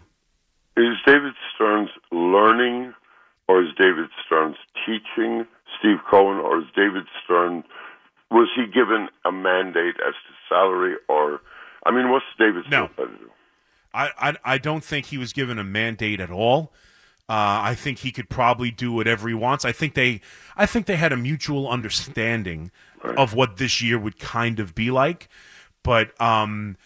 [0.76, 2.94] Is David Stearns learning,
[3.48, 5.44] or is David Stearns teaching
[5.78, 7.64] Steve Cohen, or is David Stern,
[8.30, 11.40] was he given a mandate as to salary, or
[11.86, 12.88] I mean, what's David No.
[12.88, 13.30] To do?
[13.94, 16.72] I, I I don't think he was given a mandate at all.
[17.30, 19.64] Uh, I think he could probably do whatever he wants.
[19.64, 20.20] I think they
[20.56, 22.70] I think they had a mutual understanding
[23.02, 25.28] of what this year would kind of be like.
[25.82, 26.76] But um,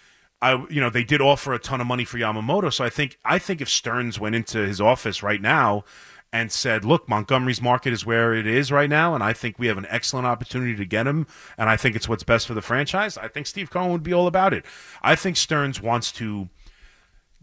[0.40, 3.18] I you know they did offer a ton of money for Yamamoto, so I think
[3.24, 5.84] I think if Stearns went into his office right now
[6.33, 9.66] and said, "Look, Montgomery's market is where it is right now, and I think we
[9.66, 11.26] have an excellent opportunity to get him,
[11.59, 14.12] and I think it's what's best for the franchise." I think Steve Cohen would be
[14.12, 14.64] all about it.
[15.03, 16.49] I think Stearns wants to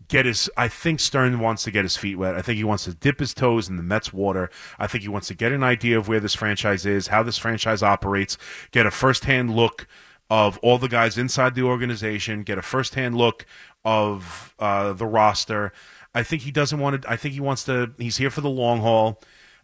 [0.08, 2.36] get his I think Stern wants to get his feet wet.
[2.36, 4.50] I think he wants to dip his toes in the Mets water.
[4.78, 7.38] I think he wants to get an idea of where this franchise is, how this
[7.38, 8.38] franchise operates,
[8.72, 9.88] get a firsthand look
[10.30, 13.46] of all the guys inside the organization, get a firsthand look
[13.84, 15.72] of uh, the roster.
[16.14, 18.50] I think he doesn't want to I think he wants to he's here for the
[18.50, 19.22] long haul.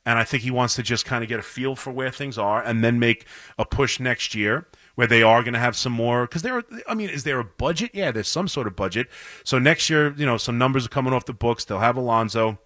[0.07, 2.37] And I think he wants to just kind of get a feel for where things
[2.37, 3.25] are and then make
[3.57, 6.27] a push next year where they are going to have some more.
[6.27, 7.89] Because there, are, I mean, is there a budget?
[7.91, 9.07] Yeah, there's some sort of budget.
[9.43, 11.65] So next year, you know, some numbers are coming off the books.
[11.65, 12.59] They'll have Alonso.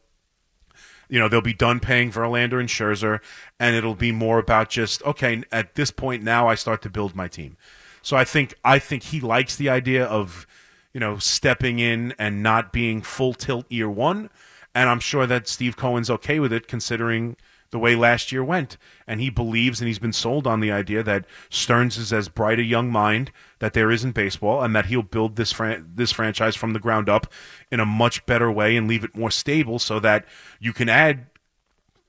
[1.07, 3.19] You know, they'll be done paying Verlander and Scherzer,
[3.59, 5.41] and it'll be more about just okay.
[5.51, 7.57] At this point, now I start to build my team.
[8.03, 10.45] So I think I think he likes the idea of
[10.93, 14.29] you know stepping in and not being full tilt year one,
[14.73, 17.35] and I'm sure that Steve Cohen's okay with it considering
[17.71, 18.77] the way last year went.
[19.07, 22.59] And he believes and he's been sold on the idea that Stearns is as bright
[22.59, 26.11] a young mind that there is in baseball and that he'll build this fran- this
[26.11, 27.31] franchise from the ground up
[27.71, 30.25] in a much better way and leave it more stable so that
[30.59, 31.27] you can add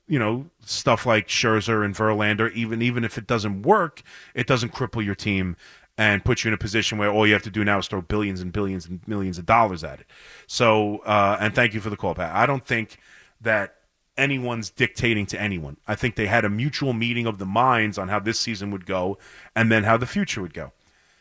[0.06, 2.52] you know stuff like Scherzer and Verlander.
[2.52, 4.02] Even even if it doesn't work
[4.34, 5.56] it doesn't cripple your team
[6.00, 8.00] and put you in a position where all you have to do now is throw
[8.00, 10.06] billions and billions and millions of dollars at it.
[10.46, 12.34] So, uh, and thank you for the call, Pat.
[12.34, 12.96] I don't think
[13.42, 13.74] that
[14.16, 15.76] anyone's dictating to anyone.
[15.86, 18.86] I think they had a mutual meeting of the minds on how this season would
[18.86, 19.18] go
[19.54, 20.72] and then how the future would go.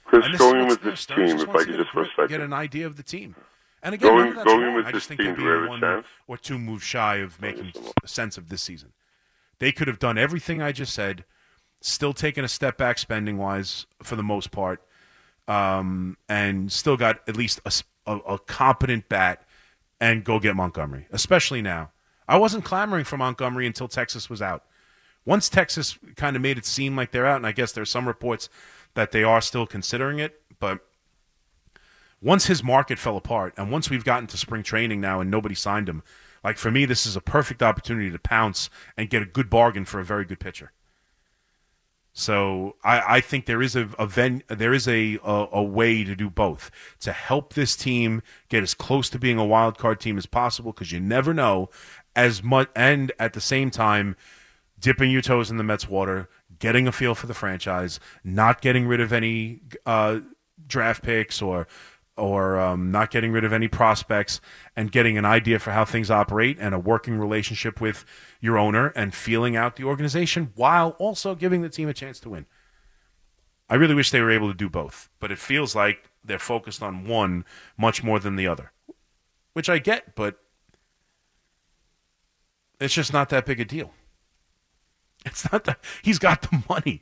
[0.06, 2.28] Chris, this going with this team, if I could just for a get, second.
[2.30, 3.36] get an idea of the team.
[3.84, 4.76] And again, Going- that's going wrong.
[4.76, 6.58] with I this just think they're team, do we have being a one or two
[6.58, 7.74] moves shy of making
[8.06, 8.94] sense of this season.
[9.60, 11.26] They could have done everything I just said,
[11.82, 14.82] still taking a step back spending wise for the most part,
[15.48, 17.60] um, and still got at least
[18.06, 19.44] a competent bat
[20.00, 21.92] and go get Montgomery, especially now.
[22.28, 24.64] I wasn't clamoring for Montgomery until Texas was out.
[25.26, 28.08] Once Texas kind of made it seem like they're out, and I guess there's some
[28.08, 28.50] reports
[28.94, 30.80] that they are still considering it, but
[32.22, 35.56] once his market fell apart and once we've gotten to spring training now and nobody
[35.56, 36.04] signed him,
[36.44, 39.86] like for me, this is a perfect opportunity to pounce and get a good bargain
[39.86, 40.72] for a very good pitcher.
[42.14, 46.04] So I, I think there is a, a ven, there is a, a a way
[46.04, 50.00] to do both to help this team get as close to being a wild card
[50.00, 51.70] team as possible because you never know
[52.16, 54.16] as much and at the same time
[54.80, 58.88] dipping your toes in the Mets water, getting a feel for the franchise, not getting
[58.88, 60.20] rid of any uh,
[60.68, 61.68] draft picks or
[62.20, 64.42] or um, not getting rid of any prospects,
[64.76, 68.06] and getting an idea for how things operate and a working relationship with
[68.40, 72.30] your owner and feeling out the organization while also giving the team a chance to
[72.30, 72.46] win.
[73.70, 76.82] I really wish they were able to do both, but it feels like they're focused
[76.82, 77.46] on one
[77.78, 78.72] much more than the other,
[79.54, 80.40] which I get, but
[82.80, 83.94] it's just not that big a deal.
[85.26, 87.02] It's not that he's got the money.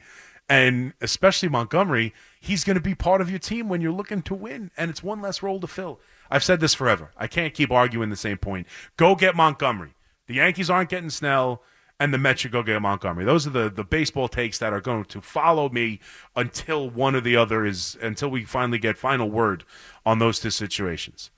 [0.49, 4.33] And especially Montgomery, he's going to be part of your team when you're looking to
[4.33, 5.99] win, and it's one less role to fill.
[6.31, 7.11] I've said this forever.
[7.17, 8.67] I can't keep arguing the same point.
[8.95, 9.95] Go get Montgomery.
[10.27, 11.63] The Yankees aren't getting Snell,
[11.99, 13.25] and the Mets should go get Montgomery.
[13.25, 15.99] Those are the, the baseball takes that are going to follow me
[16.35, 19.63] until one or the other is until we finally get final word
[20.05, 21.31] on those two situations.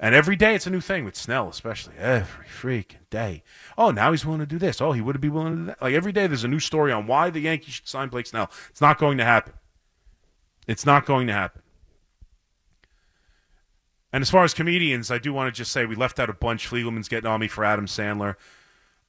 [0.00, 3.42] And every day it's a new thing with Snell, especially every freaking day.
[3.76, 4.80] Oh, now he's willing to do this.
[4.80, 5.82] Oh, he would be willing to do that.
[5.82, 8.50] Like every day there's a new story on why the Yankees should sign Blake Snell.
[8.70, 9.54] It's not going to happen.
[10.68, 11.62] It's not going to happen.
[14.12, 16.32] And as far as comedians, I do want to just say we left out a
[16.32, 16.68] bunch.
[16.68, 18.36] Fliegelman's getting on me for Adam Sandler.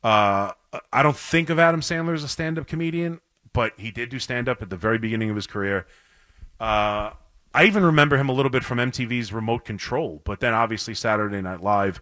[0.03, 0.51] Uh,
[0.91, 3.21] I don't think of Adam Sandler as a stand-up comedian,
[3.53, 5.85] but he did do stand-up at the very beginning of his career.
[6.59, 7.11] Uh,
[7.53, 11.41] I even remember him a little bit from MTV's Remote Control, but then obviously Saturday
[11.41, 12.01] Night Live.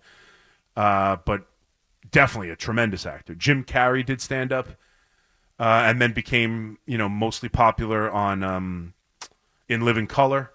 [0.76, 1.48] Uh, but
[2.12, 3.34] definitely a tremendous actor.
[3.34, 4.70] Jim Carrey did stand-up,
[5.60, 8.94] uh, and then became you know mostly popular on um,
[9.68, 10.52] in Living Color.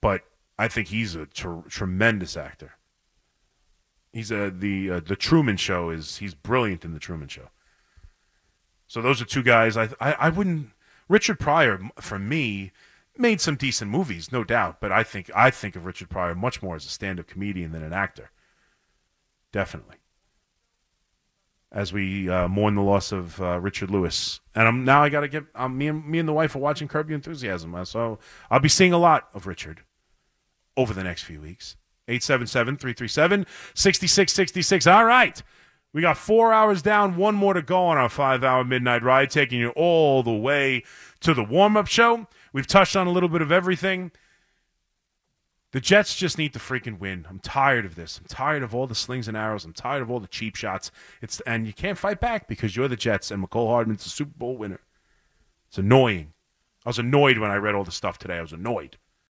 [0.00, 0.22] But
[0.58, 2.74] I think he's a tr- tremendous actor.
[4.12, 7.50] He's a the uh, the Truman Show is he's brilliant in the Truman Show.
[8.86, 9.76] So those are two guys.
[9.76, 10.70] I I, I wouldn't.
[11.08, 12.72] Richard Pryor for me
[13.18, 14.80] made some decent movies, no doubt.
[14.80, 17.82] But I think I think of Richard Pryor much more as a stand-up comedian than
[17.82, 18.30] an actor.
[19.52, 19.96] Definitely.
[21.70, 25.20] As we uh, mourn the loss of uh, Richard Lewis, and I'm now I got
[25.20, 28.18] to get um, me and me and the wife are watching Curb Your Enthusiasm, so
[28.50, 29.82] I'll be seeing a lot of Richard
[30.76, 31.76] over the next few weeks.
[32.08, 34.86] 877 337 6666.
[34.86, 35.42] All right.
[35.92, 39.30] We got four hours down, one more to go on our five hour midnight ride,
[39.30, 40.84] taking you all the way
[41.20, 42.26] to the warm up show.
[42.52, 44.12] We've touched on a little bit of everything.
[45.72, 47.26] The Jets just need to freaking win.
[47.28, 48.18] I'm tired of this.
[48.18, 49.66] I'm tired of all the slings and arrows.
[49.66, 50.90] I'm tired of all the cheap shots.
[51.20, 54.38] It's and you can't fight back because you're the Jets and Mecole Hardman's a Super
[54.38, 54.80] Bowl winner.
[55.68, 56.32] It's annoying.
[56.86, 58.38] I was annoyed when I read all the stuff today.
[58.38, 58.96] I was annoyed.